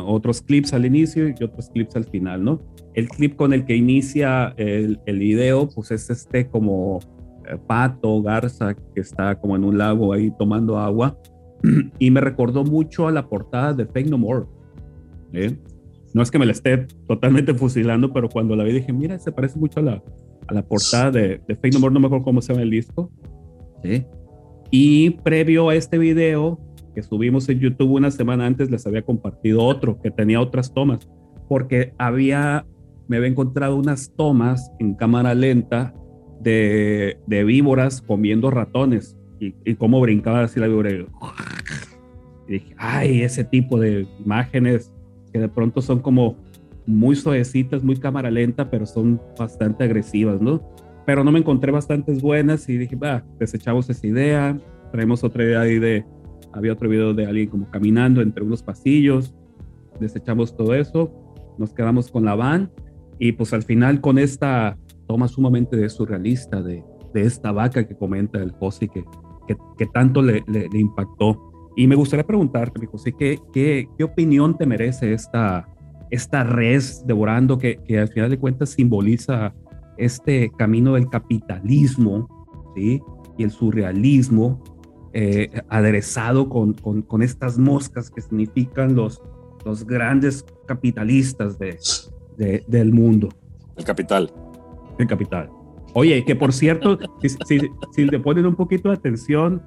otros 0.06 0.42
clips 0.42 0.74
al 0.74 0.86
inicio 0.86 1.28
y 1.28 1.44
otros 1.44 1.70
clips 1.70 1.96
al 1.96 2.06
final, 2.06 2.44
¿no? 2.44 2.62
El 2.94 3.10
clip 3.10 3.36
con 3.36 3.54
el 3.54 3.66
que 3.66 3.76
inicia 3.76 4.54
el, 4.58 5.00
el 5.06 5.20
video 5.20 5.68
pues 5.70 5.92
es 5.92 6.10
este 6.10 6.48
como 6.48 7.00
eh, 7.48 7.58
pato, 7.68 8.22
garza, 8.22 8.74
que 8.74 9.02
está 9.02 9.40
como 9.40 9.56
en 9.56 9.64
un 9.64 9.78
lago 9.78 10.14
ahí 10.14 10.32
tomando 10.38 10.78
agua 10.78 11.18
y 12.00 12.12
me 12.12 12.22
recordó 12.22 12.64
mucho 12.64 13.08
a 13.08 13.12
la 13.12 13.28
portada 13.28 13.74
de 13.74 13.86
Fake 13.86 14.10
No 14.10 14.18
More. 14.18 14.46
¿eh? 15.34 15.58
No 16.18 16.24
es 16.24 16.32
que 16.32 16.40
me 16.40 16.48
la 16.48 16.52
esté 16.52 16.88
totalmente 17.08 17.54
fusilando, 17.54 18.12
pero 18.12 18.28
cuando 18.28 18.56
la 18.56 18.64
vi 18.64 18.74
dije, 18.74 18.92
mira, 18.92 19.20
se 19.20 19.32
parece 19.32 19.60
mucho 19.60 19.82
a 19.82 19.84
la, 19.84 20.04
a 20.48 20.54
la 20.56 20.64
portada 20.64 21.12
de, 21.12 21.40
de 21.48 21.56
Fake 21.56 21.76
No 21.76 21.80
More, 21.80 21.94
no 21.94 22.00
me 22.00 22.08
acuerdo 22.08 22.26
cómo 22.26 22.42
se 22.42 22.54
llama 22.54 22.64
el 22.64 22.72
disco. 22.72 23.12
Y 24.72 25.12
previo 25.12 25.70
a 25.70 25.76
este 25.76 26.00
video 26.00 26.60
que 26.96 27.04
subimos 27.04 27.48
en 27.50 27.60
YouTube 27.60 27.92
una 27.92 28.10
semana 28.10 28.48
antes, 28.48 28.72
les 28.72 28.88
había 28.88 29.04
compartido 29.04 29.64
otro 29.64 30.02
que 30.02 30.10
tenía 30.10 30.42
otras 30.42 30.74
tomas, 30.74 31.08
porque 31.48 31.94
había, 32.00 32.66
me 33.08 33.18
había 33.18 33.30
encontrado 33.30 33.76
unas 33.76 34.12
tomas 34.16 34.72
en 34.80 34.96
cámara 34.96 35.36
lenta 35.36 35.94
de, 36.42 37.20
de 37.28 37.44
víboras 37.44 38.02
comiendo 38.02 38.50
ratones 38.50 39.16
y, 39.40 39.54
y 39.66 39.76
cómo 39.76 40.02
brincaba 40.02 40.42
así 40.42 40.60
la 40.60 40.66
víbora. 40.66 40.90
Y 40.90 41.06
dije, 42.54 42.74
ay, 42.80 43.22
ese 43.22 43.44
tipo 43.44 43.80
de 43.80 44.08
imágenes 44.26 44.92
que 45.32 45.40
de 45.40 45.50
pronto 45.50 45.82
son 45.82 46.00
como 46.00 46.36
muy 46.86 47.16
suavecitas, 47.16 47.84
muy 47.84 47.98
cámara 47.98 48.32
lenta, 48.32 48.70
pero 48.70 48.86
son 48.86 49.22
bastante 49.38 49.84
agresivas, 49.84 50.42
¿no? 50.42 50.62
Pero 51.06 51.24
no 51.24 51.32
me 51.32 51.40
encontré 51.40 51.72
bastantes 51.72 52.22
buenas 52.22 52.68
y 52.70 52.78
dije, 52.78 52.96
va, 52.96 53.24
desechamos 53.40 53.90
esa 53.90 54.08
idea, 54.08 54.58
traemos 54.92 55.24
otra 55.24 55.44
idea 55.44 55.62
ahí 55.62 55.80
de, 55.80 56.06
había 56.54 56.74
otro 56.74 56.90
video 56.90 57.14
de 57.14 57.26
alguien 57.26 57.50
como 57.50 57.70
caminando 57.70 58.22
entre 58.22 58.44
unos 58.44 58.64
pasillos, 58.64 59.34
desechamos 60.00 60.56
todo 60.56 60.74
eso, 60.74 61.12
nos 61.58 61.74
quedamos 61.74 62.10
con 62.12 62.26
la 62.26 62.36
van 62.36 62.72
y 63.20 63.34
pues 63.34 63.54
al 63.54 63.64
final 63.64 64.02
con 64.02 64.18
esta 64.18 64.78
toma 65.08 65.28
sumamente 65.28 65.88
surrealista 65.90 66.62
de, 66.62 66.84
de 67.14 67.22
esta 67.22 67.52
vaca 67.52 67.88
que 67.88 67.96
comenta 67.96 68.40
el 68.40 68.52
José 68.52 68.88
que, 68.88 69.04
que, 69.48 69.58
que 69.78 69.86
tanto 69.88 70.22
le, 70.22 70.44
le, 70.48 70.68
impactó. 70.74 71.52
Y 71.78 71.88
me 71.88 71.96
gustaría 71.96 72.26
preguntarte, 72.26 72.80
mi 72.80 72.88
José, 72.88 73.14
¿qué, 73.18 73.40
qué, 73.54 73.88
qué 73.98 74.04
opinión 74.04 74.58
te 74.58 74.66
merece 74.66 75.14
esta, 75.14 75.70
esta 76.12 76.44
res 76.44 77.06
devorando 77.06 77.58
que, 77.58 77.78
que, 77.86 78.00
al 78.00 78.10
final 78.10 78.30
de 78.30 78.38
cuentas 78.38 78.72
simboliza 78.72 79.54
este 79.98 80.52
camino 80.58 80.96
del 80.96 81.08
capitalismo 81.08 82.28
¿sí? 82.76 83.00
y 83.38 83.44
el 83.44 83.52
surrealismo 83.52 84.62
eh, 85.14 85.50
aderezado 85.70 86.50
con, 86.50 86.74
con, 86.74 87.04
con, 87.04 87.22
estas 87.22 87.58
moscas 87.58 88.10
que 88.10 88.22
significan 88.22 88.96
los, 88.96 89.22
los 89.64 89.86
grandes 89.86 90.44
capitalistas 90.68 91.58
de, 91.58 91.78
de, 92.38 92.64
del 92.68 92.92
mundo. 92.92 93.30
El 93.78 93.86
capital 93.86 94.32
el 94.98 95.08
capital. 95.08 95.50
Oye, 95.94 96.24
que 96.26 96.36
por 96.36 96.54
cierto, 96.54 96.98
si, 97.22 97.60
si, 97.92 98.06
le 98.06 98.20
ponen 98.20 98.46
un 98.46 98.56
poquito 98.56 98.90
de 98.90 98.96
atención, 98.96 99.62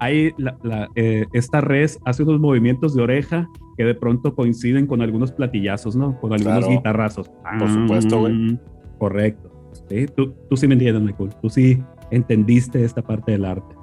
hay 0.00 0.32
la, 0.38 0.88
eh, 0.96 1.26
esta 1.32 1.60
red 1.60 1.90
hace 2.04 2.22
unos 2.22 2.40
movimientos 2.40 2.94
de 2.94 3.02
oreja 3.02 3.48
que 3.76 3.84
de 3.84 3.94
pronto 3.94 4.34
coinciden 4.34 4.86
con 4.86 5.02
algunos 5.02 5.30
platillazos, 5.30 5.94
¿no? 5.94 6.18
Con 6.20 6.32
algunos 6.32 6.68
guitarrazos. 6.68 7.30
Por 7.58 7.70
supuesto, 7.70 8.20
güey. 8.20 8.32
Mm, 8.32 8.58
correcto. 8.98 9.50
¿Sí? 9.88 10.06
Tú, 10.16 10.34
tú 10.48 10.56
sí 10.56 10.66
me 10.66 10.74
entiendes, 10.74 11.02
Michael. 11.02 11.30
Tú 11.40 11.48
sí 11.50 11.82
entendiste 12.10 12.82
esta 12.84 13.02
parte 13.02 13.32
del 13.32 13.44
arte. 13.44 13.74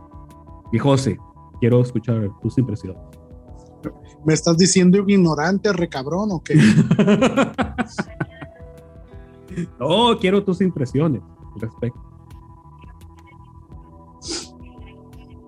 Y 0.74 0.80
José, 0.80 1.18
quiero 1.60 1.82
escuchar 1.82 2.30
tus 2.42 2.58
impresiones. 2.58 3.02
¿Me 4.26 4.34
estás 4.34 4.58
diciendo 4.58 4.98
ignorante, 5.08 5.72
recabrón 5.72 6.32
o 6.32 6.44
qué? 6.44 6.56
No, 9.80 10.18
quiero 10.20 10.44
tus 10.44 10.62
impresiones 10.62 11.22
al 11.56 11.62
respecto. 11.62 12.07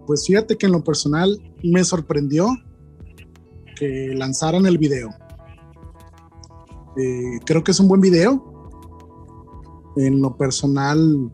Pues 0.09 0.25
fíjate 0.25 0.57
que 0.57 0.65
en 0.65 0.71
lo 0.71 0.83
personal 0.83 1.39
me 1.63 1.83
sorprendió 1.83 2.47
que 3.75 4.15
lanzaran 4.15 4.65
el 4.65 4.79
video. 4.79 5.11
Eh, 6.97 7.37
creo 7.45 7.63
que 7.63 7.69
es 7.69 7.79
un 7.79 7.87
buen 7.87 8.01
video. 8.01 8.73
En 9.97 10.19
lo 10.19 10.35
personal 10.35 11.29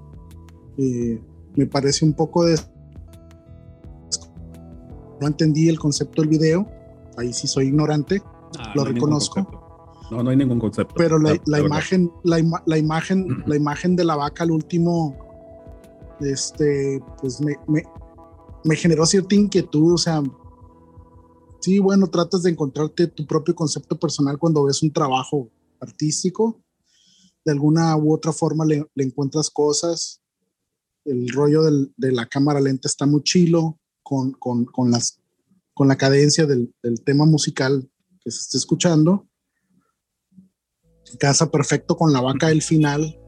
eh, 0.77 1.21
me 1.55 1.65
parece 1.67 2.03
un 2.03 2.15
poco 2.15 2.43
de... 2.43 2.59
No 5.21 5.27
entendí 5.27 5.69
el 5.69 5.79
concepto 5.79 6.21
del 6.21 6.31
video. 6.31 6.67
Ahí 7.15 7.31
sí 7.31 7.47
soy 7.47 7.67
ignorante. 7.67 8.21
Ah, 8.59 8.73
lo 8.75 8.83
reconozco 8.83 9.63
no, 10.11 10.21
no 10.21 10.31
hay 10.31 10.35
ningún 10.35 10.59
concepto. 10.59 10.95
Pero 10.97 11.17
la, 11.17 11.39
imagen, 11.61 12.11
la, 12.25 12.39
imagen, 12.77 13.41
la 13.45 13.55
imagen 13.55 13.95
de 13.95 14.03
la 14.03 14.17
vaca 14.17 14.43
al 14.43 14.51
último, 14.51 15.15
este, 16.19 17.01
pues 17.21 17.39
me, 17.39 17.55
me, 17.67 17.81
generó 18.75 19.05
cierta 19.05 19.35
inquietud. 19.35 19.93
O 19.93 19.97
sea, 19.97 20.21
sí, 21.61 21.79
bueno, 21.79 22.07
tratas 22.07 22.43
de 22.43 22.51
encontrarte 22.51 23.07
tu 23.07 23.25
propio 23.25 23.55
concepto 23.55 23.99
personal 23.99 24.37
cuando 24.37 24.63
ves 24.63 24.81
un 24.83 24.91
trabajo 24.91 25.49
artístico. 25.79 26.61
De 27.43 27.51
alguna 27.51 27.95
u 27.95 28.13
otra 28.13 28.31
forma 28.31 28.65
le, 28.65 28.85
encuentras 28.95 29.49
cosas. 29.49 30.21
El 31.03 31.29
rollo 31.29 31.61
de 31.63 32.11
la 32.11 32.25
cámara 32.25 32.59
lenta 32.59 32.87
está 32.87 33.05
muy 33.05 33.21
chilo 33.21 33.79
con, 34.01 34.31
con, 34.31 34.65
con, 34.65 34.89
las, 34.89 35.19
con 35.73 35.87
la 35.87 35.97
cadencia 35.97 36.47
del, 36.47 36.73
del 36.81 37.03
tema 37.03 37.25
musical 37.25 37.87
que 38.23 38.31
se 38.31 38.39
está 38.39 38.57
escuchando 38.57 39.27
casa 41.17 41.49
perfecto 41.49 41.95
con 41.97 42.13
la 42.13 42.21
vaca 42.21 42.47
del 42.47 42.61
final. 42.61 43.19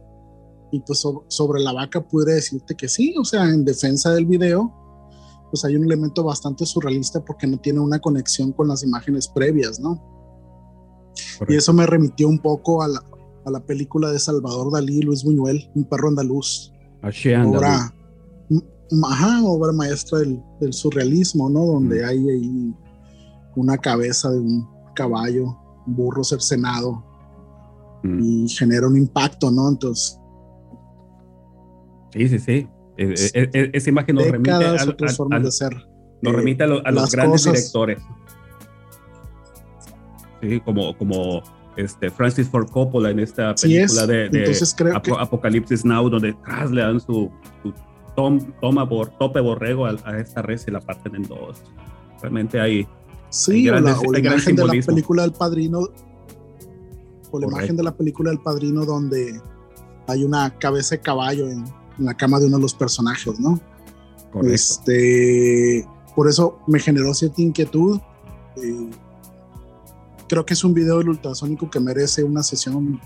Y 0.72 0.82
pues 0.82 1.06
sobre 1.30 1.62
la 1.62 1.72
vaca 1.72 2.06
pude 2.06 2.36
decirte 2.36 2.76
que 2.76 2.90
sí, 2.90 3.16
o 3.18 3.24
sea, 3.24 3.46
en 3.46 3.64
defensa 3.64 4.14
del 4.14 4.26
video, 4.26 4.74
pues 5.50 5.64
hay 5.66 5.76
un 5.76 5.84
elemento 5.84 6.24
bastante 6.24 6.66
surrealista 6.66 7.24
porque 7.24 7.48
no 7.48 7.58
tiene 7.58 7.80
una 7.80 8.00
conexión 8.00 8.52
con 8.52 8.68
las 8.68 8.84
imágenes 8.84 9.28
previas, 9.28 9.80
¿no? 9.80 10.02
Y 11.48 11.56
eso 11.56 11.74
me 11.74 11.86
remitió 11.86 12.28
un 12.28 12.40
poco 12.40 12.84
a 12.84 12.88
la, 12.88 13.04
a 13.46 13.52
la, 13.52 13.60
película 13.66 14.12
de 14.12 14.20
Salvador 14.20 14.72
Dalí, 14.72 15.02
Luis 15.02 15.24
Buñuel, 15.24 15.70
Un 15.74 15.86
perro 15.86 16.10
andaluz. 16.10 16.72
Obra, 17.02 17.94
ajá, 19.10 19.44
obra 19.44 19.72
maestra 19.72 20.20
del, 20.20 20.42
del 20.60 20.74
surrealismo, 20.74 21.50
¿no? 21.50 21.66
Donde 21.66 22.04
mm. 22.04 22.06
hay 22.06 22.30
ahí 22.30 22.76
una 23.56 23.78
cabeza 23.78 24.30
de 24.30 24.40
un 24.40 24.68
caballo, 24.94 25.58
un 25.88 25.96
burro 25.96 26.24
cercenado, 26.24 27.04
Mm. 28.04 28.24
y 28.24 28.50
genera 28.50 28.88
un 28.88 28.98
impacto, 28.98 29.52
¿no? 29.52 29.70
Entonces. 29.70 30.20
Sí, 32.14 32.28
sí, 32.30 32.40
sí. 32.40 32.68
E, 32.98 33.14
e, 33.34 33.50
e, 33.54 33.70
esa 33.74 33.90
imagen 33.90 34.16
nos 34.16 34.28
remite 34.28 34.52
a, 34.52 35.40
de 35.40 35.52
ser, 35.52 35.76
nos 36.22 36.34
remite 36.34 36.64
a, 36.64 36.68
los 36.68 37.12
grandes 37.12 37.44
directores. 37.44 38.00
Sí, 40.42 40.60
como, 40.62 40.98
como 40.98 41.44
este 41.78 42.10
Francis 42.10 42.48
Ford 42.50 42.70
Coppola 42.70 43.12
en 43.12 43.20
esta 43.20 43.54
película 43.56 44.08
de, 44.08 44.58
Apocalipsis 45.20 45.86
Now, 45.86 46.10
donde 46.10 46.36
le 46.72 46.82
dan 46.82 47.00
su, 47.00 47.32
toma 48.16 48.90
por 48.90 49.10
tope 49.18 49.40
borrego 49.40 49.86
a, 49.86 50.18
esta 50.18 50.42
red 50.42 50.60
y 50.68 50.72
la 50.72 50.82
parten 50.82 51.16
en 51.16 51.24
dos. 51.24 51.62
Realmente 52.22 52.60
hay. 52.60 52.88
Sí, 53.30 53.70
o 53.70 53.74
la, 53.74 53.92
imagen 54.20 54.56
de 54.56 54.66
la 54.66 54.86
película 54.86 55.24
del 55.24 55.34
Padrino 55.34 55.82
o 57.30 57.40
la 57.40 57.48
imagen 57.48 57.76
de 57.76 57.84
la 57.84 57.96
película 57.96 58.32
El 58.32 58.40
Padrino 58.40 58.86
donde 58.86 59.40
hay 60.08 60.24
una 60.24 60.58
cabeza 60.58 60.96
de 60.96 61.02
caballo 61.02 61.50
en, 61.50 61.66
la 61.98 62.16
cama 62.16 62.40
de 62.40 62.48
uno 62.48 62.58
de 62.58 62.64
los 62.64 62.74
personajes, 62.74 63.40
¿no? 63.40 63.60
Este, 64.44 65.88
por 66.16 66.28
eso 66.28 66.60
me 66.68 66.80
generó 66.80 67.14
cierta 67.14 67.42
inquietud. 67.42 68.00
Eh, 68.58 68.90
creo 70.28 70.46
que 70.46 70.54
es 70.54 70.64
un 70.64 70.74
video 70.74 71.00
del 71.00 71.10
ultrasónico 71.10 71.70
que 71.70 71.80
merece 71.80 72.24
una 72.24 72.44
sesión 72.44 73.00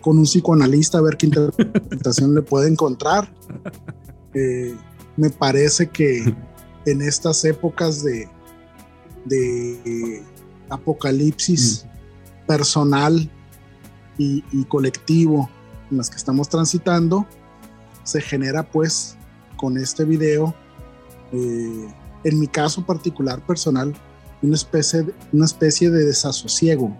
con 0.00 0.18
un 0.18 0.24
psicoanalista 0.24 0.98
a 0.98 1.02
ver 1.02 1.16
qué 1.16 1.26
interpretación 1.26 2.34
le 2.34 2.42
puede 2.42 2.68
encontrar. 2.68 3.32
Eh, 4.36 4.74
me 5.16 5.30
parece 5.30 5.90
que 5.90 6.34
en 6.86 7.02
estas 7.02 7.44
épocas 7.44 8.02
de, 8.02 8.28
de 9.26 10.24
apocalipsis 10.68 11.84
mm. 11.84 12.46
personal 12.46 13.30
y, 14.18 14.64
colectivo 14.66 15.50
en 15.90 15.98
las 15.98 16.10
que 16.10 16.16
estamos 16.16 16.48
transitando, 16.48 17.26
se 18.04 18.20
genera 18.20 18.62
pues 18.62 19.16
con 19.56 19.76
este 19.76 20.04
video, 20.04 20.54
eh, 21.32 21.88
en 22.24 22.38
mi 22.38 22.46
caso 22.46 22.84
particular 22.86 23.44
personal, 23.44 23.92
una 24.42 24.54
especie 24.54 25.02
de, 25.02 25.14
una 25.32 25.46
especie 25.46 25.90
de 25.90 26.04
desasosiego. 26.04 26.96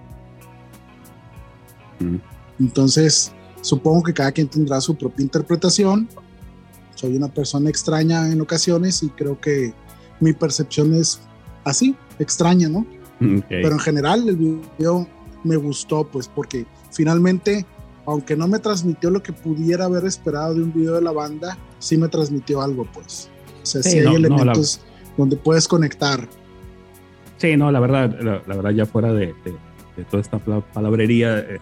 Mm. 2.00 2.16
Entonces, 2.60 3.32
supongo 3.60 4.02
que 4.02 4.14
cada 4.14 4.32
quien 4.32 4.48
tendrá 4.48 4.80
su 4.80 4.96
propia 4.96 5.22
interpretación. 5.22 6.08
Soy 6.94 7.16
una 7.16 7.28
persona 7.28 7.70
extraña 7.70 8.30
en 8.30 8.40
ocasiones 8.40 9.02
y 9.02 9.10
creo 9.10 9.40
que 9.40 9.74
mi 10.20 10.32
percepción 10.32 10.94
es 10.94 11.20
así, 11.64 11.96
extraña, 12.18 12.68
¿no? 12.68 12.86
Pero 13.48 13.72
en 13.72 13.78
general 13.78 14.28
el 14.28 14.36
video 14.36 15.08
me 15.44 15.56
gustó, 15.56 16.06
pues, 16.06 16.28
porque 16.28 16.66
finalmente, 16.92 17.64
aunque 18.06 18.36
no 18.36 18.48
me 18.48 18.58
transmitió 18.58 19.10
lo 19.10 19.22
que 19.22 19.32
pudiera 19.32 19.86
haber 19.86 20.04
esperado 20.04 20.54
de 20.54 20.62
un 20.62 20.72
video 20.72 20.94
de 20.94 21.02
la 21.02 21.12
banda, 21.12 21.56
sí 21.78 21.96
me 21.96 22.08
transmitió 22.08 22.60
algo, 22.60 22.86
pues. 22.92 23.30
O 23.62 23.66
sea, 23.66 23.82
sí, 23.82 23.98
hay 23.98 24.14
elementos 24.14 24.80
donde 25.16 25.36
puedes 25.36 25.66
conectar. 25.66 26.28
Sí, 27.38 27.56
no, 27.56 27.70
la 27.70 27.80
verdad, 27.80 28.14
la, 28.20 28.54
verdad, 28.54 28.70
ya 28.70 28.86
fuera 28.86 29.12
de, 29.12 29.34
toda 30.10 30.20
esta 30.20 30.38
palabrería, 30.38 31.38
eh, 31.38 31.58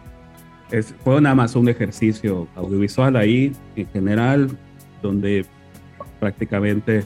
es, 0.71 0.95
fue 1.05 1.21
nada 1.21 1.35
más 1.35 1.55
un 1.55 1.69
ejercicio 1.69 2.49
audiovisual 2.57 3.17
ahí, 3.17 3.53
en 3.77 3.87
general, 3.89 4.59
donde 5.01 5.47
prácticamente 6.19 7.05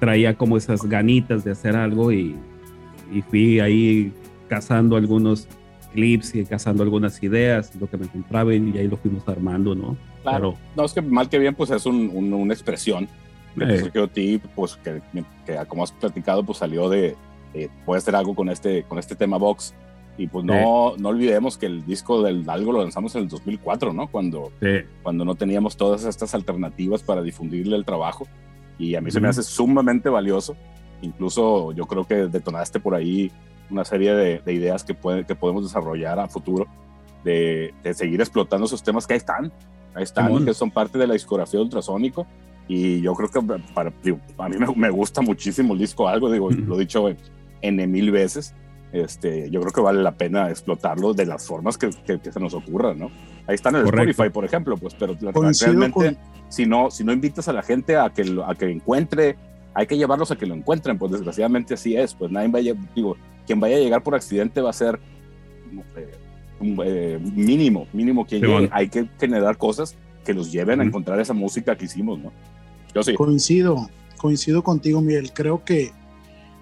traía 0.00 0.36
como 0.36 0.56
esas 0.56 0.82
ganitas 0.82 1.44
de 1.44 1.52
hacer 1.52 1.76
algo 1.76 2.10
y, 2.10 2.34
y 3.12 3.22
fui 3.22 3.60
ahí 3.60 4.12
cazando 4.48 4.96
algunos 4.96 5.46
clips 5.92 6.34
y 6.34 6.44
cazando 6.44 6.82
algunas 6.82 7.22
ideas, 7.22 7.74
lo 7.78 7.88
que 7.88 7.96
me 7.96 8.04
encontraba 8.06 8.54
y 8.54 8.78
ahí 8.78 8.88
lo 8.88 8.96
fuimos 8.96 9.26
armando, 9.28 9.74
¿no? 9.74 9.96
Claro. 10.22 10.56
no, 10.76 10.84
es 10.84 10.92
que 10.92 11.02
mal 11.02 11.28
que 11.28 11.38
bien, 11.38 11.54
pues 11.54 11.70
es 11.70 11.86
un, 11.86 12.10
una 12.14 12.54
expresión. 12.54 13.08
Eh. 13.60 13.90
Que 13.92 14.06
ti, 14.08 14.40
pues 14.54 14.76
que, 14.76 15.02
que, 15.44 15.56
como 15.66 15.82
has 15.82 15.90
platicado, 15.90 16.44
pues 16.44 16.58
salió 16.58 16.88
de, 16.88 17.16
puede 17.84 17.98
hacer 17.98 18.14
algo 18.14 18.34
con 18.34 18.48
este, 18.48 18.84
con 18.84 18.98
este 18.98 19.16
tema 19.16 19.38
box. 19.38 19.74
Y 20.16 20.26
pues 20.26 20.44
no, 20.44 20.96
no 20.98 21.08
olvidemos 21.08 21.56
que 21.56 21.66
el 21.66 21.86
disco 21.86 22.22
del 22.22 22.48
Algo 22.48 22.72
lo 22.72 22.82
lanzamos 22.82 23.14
en 23.14 23.22
el 23.22 23.28
2004, 23.28 23.92
¿no? 23.92 24.08
Cuando, 24.08 24.52
cuando 25.02 25.24
no 25.24 25.34
teníamos 25.34 25.76
todas 25.76 26.04
estas 26.04 26.34
alternativas 26.34 27.02
para 27.02 27.22
difundirle 27.22 27.76
el 27.76 27.84
trabajo. 27.84 28.28
Y 28.78 28.96
a 28.96 29.00
mí 29.00 29.10
se 29.10 29.20
me 29.20 29.28
hace 29.28 29.42
sumamente 29.42 30.08
valioso. 30.08 30.56
Incluso 31.00 31.72
yo 31.72 31.86
creo 31.86 32.04
que 32.04 32.14
detonaste 32.26 32.80
por 32.80 32.94
ahí 32.94 33.32
una 33.70 33.84
serie 33.84 34.14
de, 34.14 34.52
ideas 34.52 34.84
que, 34.84 34.94
puede, 34.94 35.24
que 35.24 35.34
podemos 35.34 35.64
desarrollar 35.64 36.18
a 36.18 36.28
futuro, 36.28 36.66
de, 37.24 37.74
de, 37.82 37.94
seguir 37.94 38.20
explotando 38.20 38.66
esos 38.66 38.82
temas 38.82 39.06
que 39.06 39.14
ahí 39.14 39.18
están, 39.18 39.52
ahí 39.94 40.02
están, 40.02 40.44
que 40.44 40.54
son 40.54 40.70
parte 40.70 40.98
de 40.98 41.06
la 41.06 41.14
discografía 41.14 41.60
ultrasónico. 41.60 42.26
Y 42.68 43.00
yo 43.00 43.14
creo 43.14 43.28
que 43.28 43.40
para, 43.74 43.90
a 44.38 44.48
mí 44.48 44.56
me, 44.56 44.66
me, 44.76 44.90
gusta 44.90 45.20
muchísimo 45.22 45.72
el 45.74 45.80
disco 45.80 46.06
Algo, 46.06 46.30
digo, 46.30 46.50
lo 46.50 46.76
he 46.76 46.80
dicho 46.80 47.04
en 47.62 47.90
mil 47.90 48.10
veces. 48.12 48.54
Este, 48.92 49.48
yo 49.50 49.60
creo 49.60 49.72
que 49.72 49.80
vale 49.80 50.02
la 50.02 50.16
pena 50.16 50.50
explotarlo 50.50 51.14
de 51.14 51.24
las 51.24 51.46
formas 51.46 51.78
que, 51.78 51.90
que, 52.04 52.32
se 52.32 52.40
nos 52.40 52.54
ocurran, 52.54 52.98
¿no? 52.98 53.10
Ahí 53.46 53.54
está 53.54 53.68
en 53.68 53.76
el 53.76 53.86
Spotify, 53.86 54.30
por 54.30 54.44
ejemplo, 54.44 54.76
pues, 54.76 54.94
pero 54.94 55.16
realmente 55.20 56.16
si 56.48 56.66
no, 56.66 56.90
si 56.90 57.04
no 57.04 57.12
invitas 57.12 57.46
a 57.48 57.52
la 57.52 57.62
gente 57.62 57.96
a 57.96 58.10
que, 58.10 58.36
a 58.44 58.54
que 58.56 58.68
encuentre, 58.68 59.36
hay 59.74 59.86
que 59.86 59.96
llevarlos 59.96 60.32
a 60.32 60.36
que 60.36 60.46
lo 60.46 60.54
encuentren, 60.54 60.98
pues 60.98 61.12
desgraciadamente 61.12 61.74
así 61.74 61.96
es, 61.96 62.14
pues 62.14 62.32
nadie 62.32 62.48
vaya, 62.48 62.74
digo, 62.94 63.16
quien 63.50 63.58
vaya 63.58 63.78
a 63.78 63.80
llegar 63.80 64.04
por 64.04 64.14
accidente 64.14 64.60
va 64.60 64.70
a 64.70 64.72
ser 64.72 65.00
eh, 65.96 66.12
eh, 66.84 67.18
mínimo, 67.34 67.88
mínimo 67.92 68.24
que 68.24 68.68
hay 68.70 68.88
que 68.88 69.08
generar 69.18 69.58
cosas 69.58 69.96
que 70.24 70.32
los 70.32 70.52
lleven 70.52 70.80
a 70.80 70.84
encontrar 70.84 71.18
esa 71.18 71.34
música 71.34 71.76
que 71.76 71.86
hicimos, 71.86 72.20
¿no? 72.20 72.30
Yo 72.94 73.02
sí. 73.02 73.14
Coincido, 73.14 73.90
coincido 74.18 74.62
contigo, 74.62 75.00
Miguel, 75.00 75.32
creo 75.32 75.64
que 75.64 75.90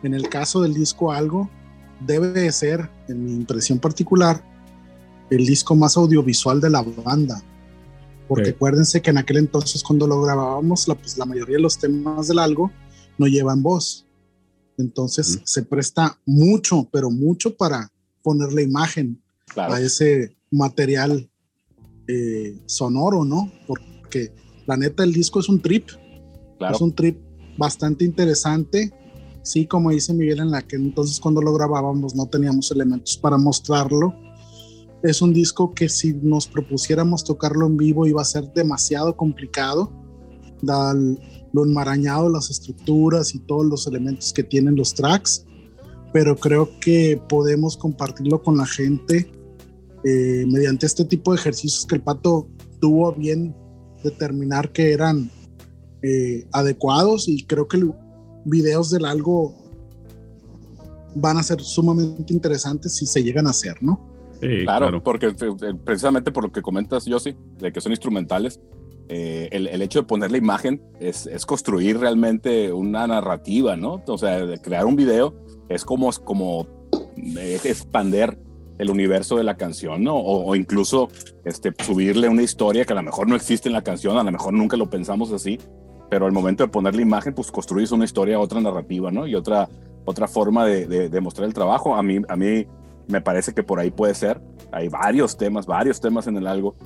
en 0.02 0.14
el 0.14 0.30
caso 0.30 0.62
del 0.62 0.72
disco 0.72 1.12
Algo, 1.12 1.50
debe 2.00 2.28
de 2.28 2.50
ser, 2.52 2.88
en 3.06 3.22
mi 3.22 3.34
impresión 3.34 3.78
particular, 3.78 4.42
el 5.28 5.44
disco 5.44 5.76
más 5.76 5.98
audiovisual 5.98 6.58
de 6.58 6.70
la 6.70 6.80
banda 6.80 7.42
porque 8.28 8.50
acuérdense 8.50 9.02
que 9.02 9.10
en 9.10 9.18
aquel 9.18 9.36
entonces 9.36 9.82
cuando 9.82 10.06
lo 10.06 10.22
grabábamos, 10.22 10.88
la, 10.88 10.94
pues, 10.94 11.18
la 11.18 11.26
mayoría 11.26 11.56
de 11.56 11.62
los 11.62 11.76
temas 11.76 12.28
del 12.28 12.38
algo 12.38 12.70
no 13.18 13.26
llevan 13.26 13.62
voz. 13.62 14.07
Entonces 14.78 15.40
se 15.44 15.62
presta 15.62 16.18
mucho, 16.24 16.88
pero 16.90 17.10
mucho 17.10 17.56
para 17.56 17.90
ponerle 18.22 18.62
imagen 18.62 19.20
a 19.56 19.80
ese 19.80 20.36
material 20.50 21.28
eh, 22.06 22.58
sonoro, 22.66 23.24
¿no? 23.24 23.52
Porque 23.66 24.32
la 24.66 24.76
neta 24.76 25.04
el 25.04 25.12
disco 25.12 25.40
es 25.40 25.48
un 25.48 25.60
trip. 25.60 25.88
Es 26.72 26.80
un 26.80 26.94
trip 26.94 27.18
bastante 27.56 28.04
interesante. 28.04 28.92
Sí, 29.42 29.66
como 29.66 29.90
dice 29.90 30.14
Miguel, 30.14 30.40
en 30.40 30.50
la 30.50 30.62
que 30.62 30.76
entonces 30.76 31.20
cuando 31.20 31.42
lo 31.42 31.52
grabábamos 31.52 32.14
no 32.14 32.26
teníamos 32.26 32.70
elementos 32.70 33.16
para 33.16 33.36
mostrarlo 33.36 34.14
es 35.02 35.22
un 35.22 35.32
disco 35.32 35.74
que 35.74 35.88
si 35.88 36.12
nos 36.14 36.46
propusiéramos 36.46 37.24
tocarlo 37.24 37.66
en 37.66 37.76
vivo 37.76 38.06
iba 38.06 38.20
a 38.20 38.24
ser 38.24 38.52
demasiado 38.52 39.16
complicado, 39.16 39.92
lo 41.52 41.64
enmarañado, 41.64 42.28
las 42.28 42.50
estructuras 42.50 43.34
y 43.34 43.38
todos 43.40 43.66
los 43.66 43.86
elementos 43.86 44.32
que 44.32 44.42
tienen 44.42 44.76
los 44.76 44.94
tracks, 44.94 45.44
pero 46.12 46.36
creo 46.36 46.68
que 46.80 47.20
podemos 47.28 47.76
compartirlo 47.76 48.42
con 48.42 48.56
la 48.56 48.66
gente 48.66 49.30
eh, 50.04 50.44
mediante 50.46 50.86
este 50.86 51.04
tipo 51.04 51.32
de 51.32 51.38
ejercicios 51.38 51.86
que 51.86 51.96
el 51.96 52.02
pato 52.02 52.48
tuvo 52.80 53.12
bien 53.12 53.54
determinar 54.02 54.72
que 54.72 54.92
eran 54.92 55.30
eh, 56.02 56.46
adecuados 56.52 57.28
y 57.28 57.44
creo 57.44 57.66
que 57.66 57.90
videos 58.44 58.90
del 58.90 59.04
algo 59.04 59.54
van 61.14 61.36
a 61.38 61.42
ser 61.42 61.60
sumamente 61.60 62.32
interesantes 62.32 62.94
si 62.94 63.06
se 63.06 63.22
llegan 63.22 63.46
a 63.46 63.50
hacer, 63.50 63.82
¿no? 63.82 64.06
claro, 64.40 65.02
porque 65.02 65.26
eh, 65.26 65.74
precisamente 65.84 66.30
por 66.30 66.44
lo 66.44 66.52
que 66.52 66.62
comentas, 66.62 67.04
Yossi, 67.06 67.34
de 67.58 67.72
que 67.72 67.80
son 67.80 67.90
instrumentales, 67.90 68.60
eh, 69.08 69.48
el, 69.52 69.80
hecho 69.80 70.00
de 70.00 70.06
poner 70.06 70.30
la 70.30 70.38
imagen 70.38 70.82
es, 71.00 71.28
construir 71.46 71.98
realmente 71.98 72.72
una 72.72 73.06
narrativa, 73.06 73.76
¿no? 73.76 74.02
O 74.06 74.18
sea, 74.18 74.44
crear 74.60 74.84
un 74.84 74.96
video 74.96 75.34
es 75.68 75.84
como, 75.84 76.10
como 76.24 76.66
expander 77.36 78.38
el 78.78 78.90
universo 78.90 79.36
de 79.36 79.44
la 79.44 79.56
canción, 79.56 80.04
¿no? 80.04 80.16
O, 80.16 80.54
incluso 80.54 81.08
este, 81.44 81.72
subirle 81.82 82.28
una 82.28 82.42
historia 82.42 82.84
que 82.84 82.92
a 82.92 82.96
lo 82.96 83.02
mejor 83.02 83.28
no 83.28 83.34
existe 83.34 83.68
en 83.68 83.72
la 83.72 83.82
canción, 83.82 84.18
a 84.18 84.22
lo 84.22 84.30
mejor 84.30 84.52
nunca 84.52 84.76
lo 84.76 84.90
pensamos 84.90 85.32
así, 85.32 85.58
pero 86.10 86.26
al 86.26 86.32
momento 86.32 86.64
de 86.64 86.68
poner 86.68 86.94
la 86.94 87.02
imagen, 87.02 87.34
pues 87.34 87.50
construyes 87.50 87.92
una 87.92 88.04
historia, 88.04 88.38
otra 88.38 88.60
narrativa, 88.60 89.10
¿no? 89.10 89.26
Y 89.26 89.34
otra, 89.34 89.70
otra 90.04 90.28
forma 90.28 90.66
de, 90.66 90.86
de, 90.86 91.08
de 91.08 91.20
mostrar 91.20 91.48
el 91.48 91.54
trabajo. 91.54 91.94
A 91.96 92.02
mí, 92.02 92.20
a 92.28 92.36
mí 92.36 92.66
me 93.08 93.22
parece 93.22 93.54
que 93.54 93.62
por 93.62 93.80
ahí 93.80 93.90
puede 93.90 94.14
ser. 94.14 94.40
Hay 94.70 94.88
varios 94.88 95.36
temas, 95.36 95.66
varios 95.66 96.00
temas 96.00 96.26
en 96.26 96.36
el 96.36 96.46
algo 96.46 96.76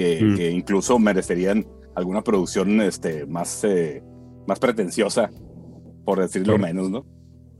que, 0.00 0.24
mm. 0.24 0.36
que 0.36 0.50
incluso 0.50 0.98
merecerían 0.98 1.66
alguna 1.94 2.22
producción 2.22 2.80
este, 2.80 3.26
más, 3.26 3.62
eh, 3.64 4.02
más 4.46 4.58
pretenciosa, 4.58 5.30
por 6.06 6.20
decirlo 6.20 6.56
menos, 6.56 6.90
¿no? 6.90 7.04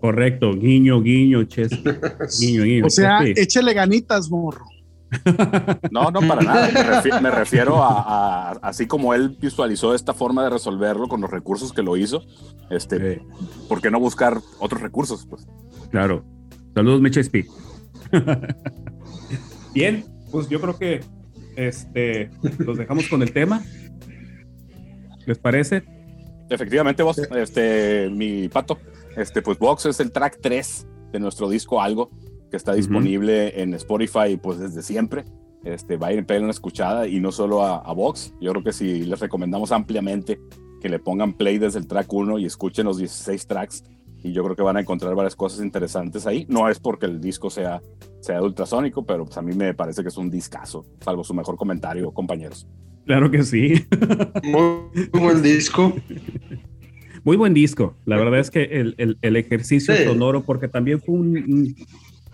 Correcto, 0.00 0.54
guiño, 0.54 1.02
guiño, 1.02 1.44
ches. 1.44 1.70
Guiño, 2.40 2.62
guiño. 2.64 2.86
O 2.86 2.90
sea, 2.90 3.22
échale 3.22 3.74
ganitas, 3.74 4.30
morro. 4.30 4.64
No, 5.90 6.10
no, 6.10 6.20
para 6.26 6.40
nada. 6.40 7.20
Me 7.20 7.30
refiero, 7.30 7.82
a, 7.82 8.52
así 8.62 8.86
como 8.86 9.12
él 9.12 9.36
visualizó 9.38 9.94
esta 9.94 10.14
forma 10.14 10.44
de 10.44 10.50
resolverlo 10.50 11.08
con 11.08 11.20
los 11.20 11.30
recursos 11.30 11.74
que 11.74 11.82
lo 11.82 11.98
hizo, 11.98 12.22
este, 12.70 13.20
¿por 13.68 13.82
qué 13.82 13.90
no 13.90 14.00
buscar 14.00 14.40
otros 14.58 14.80
recursos? 14.80 15.26
Pues? 15.28 15.46
Claro. 15.90 16.24
Saludos, 16.74 17.02
Mecha 17.02 17.20
Bien, 19.74 20.04
pues 20.30 20.48
yo 20.48 20.60
creo 20.60 20.78
que 20.78 21.00
este, 21.56 22.30
los 22.58 22.78
dejamos 22.78 23.08
con 23.08 23.22
el 23.22 23.32
tema. 23.32 23.62
¿Les 25.26 25.38
parece? 25.38 25.84
Efectivamente, 26.48 27.02
vos, 27.02 27.18
este, 27.18 28.10
mi 28.10 28.48
pato, 28.48 28.78
este, 29.16 29.42
pues 29.42 29.58
Vox 29.58 29.86
es 29.86 30.00
el 30.00 30.10
track 30.10 30.38
3 30.40 30.86
de 31.12 31.20
nuestro 31.20 31.48
disco 31.48 31.80
Algo, 31.80 32.10
que 32.50 32.56
está 32.56 32.74
disponible 32.74 33.60
en 33.62 33.74
Spotify 33.74 34.36
pues 34.40 34.58
desde 34.58 34.82
siempre. 34.82 35.24
este, 35.64 35.96
vayan 35.96 36.20
y 36.20 36.22
peguen 36.22 36.44
una 36.44 36.52
escuchada 36.52 37.06
y 37.06 37.20
no 37.20 37.32
solo 37.32 37.62
a, 37.62 37.76
a 37.78 37.92
Vox. 37.92 38.34
Yo 38.40 38.50
creo 38.52 38.64
que 38.64 38.72
sí 38.72 39.04
les 39.04 39.20
recomendamos 39.20 39.72
ampliamente 39.72 40.40
que 40.80 40.88
le 40.88 40.98
pongan 40.98 41.34
play 41.34 41.58
desde 41.58 41.78
el 41.78 41.86
track 41.86 42.12
1 42.12 42.38
y 42.38 42.46
escuchen 42.46 42.86
los 42.86 42.98
16 42.98 43.46
tracks 43.46 43.84
y 44.22 44.32
yo 44.32 44.42
creo 44.44 44.56
que 44.56 44.62
van 44.62 44.76
a 44.76 44.80
encontrar 44.80 45.14
varias 45.14 45.34
cosas 45.36 45.64
interesantes 45.64 46.26
ahí. 46.26 46.46
No 46.48 46.68
es 46.68 46.78
porque 46.78 47.06
el 47.06 47.20
disco 47.20 47.50
sea, 47.50 47.80
sea 48.20 48.42
ultrasónico, 48.42 49.04
pero 49.04 49.24
pues 49.24 49.36
a 49.38 49.42
mí 49.42 49.54
me 49.54 49.74
parece 49.74 50.02
que 50.02 50.08
es 50.08 50.16
un 50.16 50.30
discazo, 50.30 50.84
salvo 51.00 51.24
su 51.24 51.34
mejor 51.34 51.56
comentario, 51.56 52.10
compañeros. 52.12 52.66
Claro 53.06 53.30
que 53.30 53.42
sí. 53.42 53.86
Muy, 54.44 55.08
muy 55.12 55.20
buen 55.20 55.42
disco. 55.42 55.92
Muy 57.24 57.36
buen 57.36 57.52
disco. 57.54 57.96
La 58.06 58.16
verdad 58.16 58.40
es 58.40 58.50
que 58.50 58.62
el, 58.64 58.94
el, 58.98 59.18
el 59.20 59.36
ejercicio 59.36 59.94
Sí. 59.94 60.04
sonoro, 60.04 60.42
porque 60.42 60.68
también 60.68 61.00
fue 61.00 61.14
un, 61.14 61.36
un- 61.36 61.76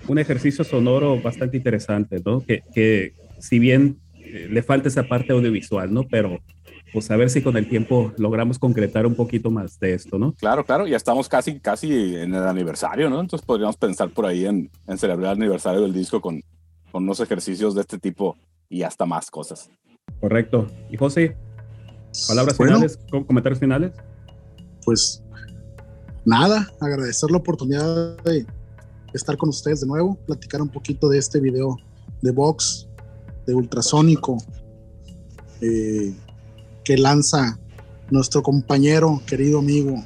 un 0.08 0.18
ejercicio 0.20 0.62
sonoro 0.64 1.20
bastante 1.20 1.56
interesante, 1.56 2.20
¿no? 2.24 2.40
Que, 2.44 2.62
que 2.72 3.14
si 3.40 3.58
bien 3.58 3.96
eh, 4.20 4.46
le 4.50 4.62
falta 4.62 4.86
esa 4.88 5.02
parte 5.08 5.32
audiovisual, 5.32 5.92
¿no? 5.92 6.04
Pero 6.04 6.38
pues 6.96 7.10
a 7.10 7.16
ver 7.16 7.28
si 7.28 7.42
con 7.42 7.58
el 7.58 7.68
tiempo 7.68 8.14
logramos 8.16 8.58
concretar 8.58 9.04
un 9.04 9.14
poquito 9.14 9.50
más 9.50 9.78
de 9.78 9.92
esto, 9.92 10.18
¿no? 10.18 10.32
Claro, 10.32 10.64
claro, 10.64 10.86
ya 10.86 10.96
estamos 10.96 11.28
casi, 11.28 11.60
casi 11.60 12.16
en 12.16 12.34
el 12.34 12.42
aniversario, 12.46 13.10
¿no? 13.10 13.20
Entonces 13.20 13.44
podríamos 13.44 13.76
pensar 13.76 14.08
por 14.08 14.24
ahí 14.24 14.46
en, 14.46 14.70
en 14.86 14.96
celebrar 14.96 15.36
el 15.36 15.42
aniversario 15.42 15.82
del 15.82 15.92
disco 15.92 16.22
con, 16.22 16.42
con 16.90 17.02
unos 17.02 17.20
ejercicios 17.20 17.74
de 17.74 17.82
este 17.82 17.98
tipo 17.98 18.34
y 18.70 18.82
hasta 18.82 19.04
más 19.04 19.30
cosas. 19.30 19.68
Correcto. 20.22 20.68
Y 20.90 20.96
José, 20.96 21.36
palabras 22.28 22.56
Bueno. 22.56 22.76
finales, 22.76 22.98
com- 23.10 23.24
comentarios 23.24 23.58
finales. 23.60 23.92
pues 24.82 25.22
nada, 26.24 26.66
agradecer 26.80 27.30
la 27.30 27.36
oportunidad 27.36 28.16
de 28.22 28.46
estar 29.12 29.36
con 29.36 29.50
ustedes 29.50 29.82
de 29.82 29.86
nuevo, 29.86 30.16
platicar 30.26 30.62
un 30.62 30.70
poquito 30.70 31.10
de 31.10 31.18
este 31.18 31.40
video 31.40 31.76
de 32.22 32.30
Vox, 32.32 32.88
de 33.46 33.54
ultrasónico, 33.54 34.38
eh, 35.60 36.14
que 36.86 36.96
lanza 36.96 37.58
nuestro 38.10 38.42
compañero, 38.44 39.20
querido 39.26 39.58
amigo, 39.58 39.96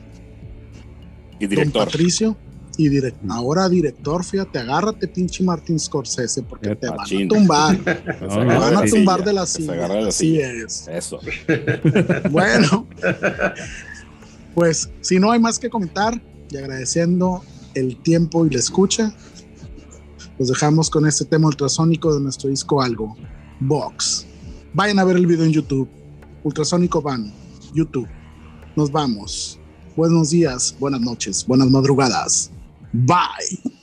Y 1.39 1.43
don 1.47 1.51
director, 1.51 1.85
Patricio. 1.85 2.37
Y 2.79 2.89
direc- 2.89 3.15
ahora 3.29 3.69
director, 3.69 4.25
fíjate, 4.25 4.59
agárrate 4.59 5.07
pinche 5.07 5.45
Martin 5.45 5.79
Scorsese 5.79 6.43
porque 6.43 6.75
te 6.77 6.89
van 6.89 7.01
a 7.01 7.29
tumbar, 7.29 7.77
se 7.85 7.95
te 7.95 8.27
van 8.27 8.77
a 8.77 8.85
tumbar 8.87 9.23
de 9.25 9.33
la 9.35 9.45
se 9.45 9.59
silla. 9.59 9.73
agarre 9.75 9.95
de 9.97 10.03
la 10.03 10.09
Así 10.09 10.27
silla. 10.37 10.51
es. 10.53 10.89
Eso. 10.89 11.21
Bueno, 12.31 12.87
pues 14.55 14.89
si 15.03 15.19
no 15.19 15.31
hay 15.31 15.41
más 15.41 15.59
que 15.59 15.69
comentar 15.69 16.19
y 16.51 16.57
agradeciendo 16.57 17.43
el 17.75 17.97
tiempo 18.01 18.47
y 18.47 18.51
la 18.51 18.59
escucha, 18.59 19.15
los 20.39 20.49
dejamos 20.49 20.89
con 20.89 21.07
este 21.07 21.27
tema 21.27 21.49
ultrasónico 21.49 22.15
de 22.15 22.21
nuestro 22.21 22.49
disco 22.49 22.81
Algo, 22.81 23.15
Box. 23.61 24.27
Vayan 24.73 24.99
a 25.01 25.05
ver 25.05 25.17
el 25.17 25.27
video 25.27 25.45
en 25.45 25.53
YouTube, 25.53 25.89
Ultrasónico 26.43 27.03
Van, 27.03 27.33
YouTube. 27.75 28.09
Nos 28.77 28.91
vamos. 28.91 29.59
Buenos 29.97 30.31
días, 30.31 30.75
buenas 30.79 31.01
noches, 31.01 31.47
buenas 31.47 31.71
madrugadas. 31.71 32.51
Bye. 32.93 33.77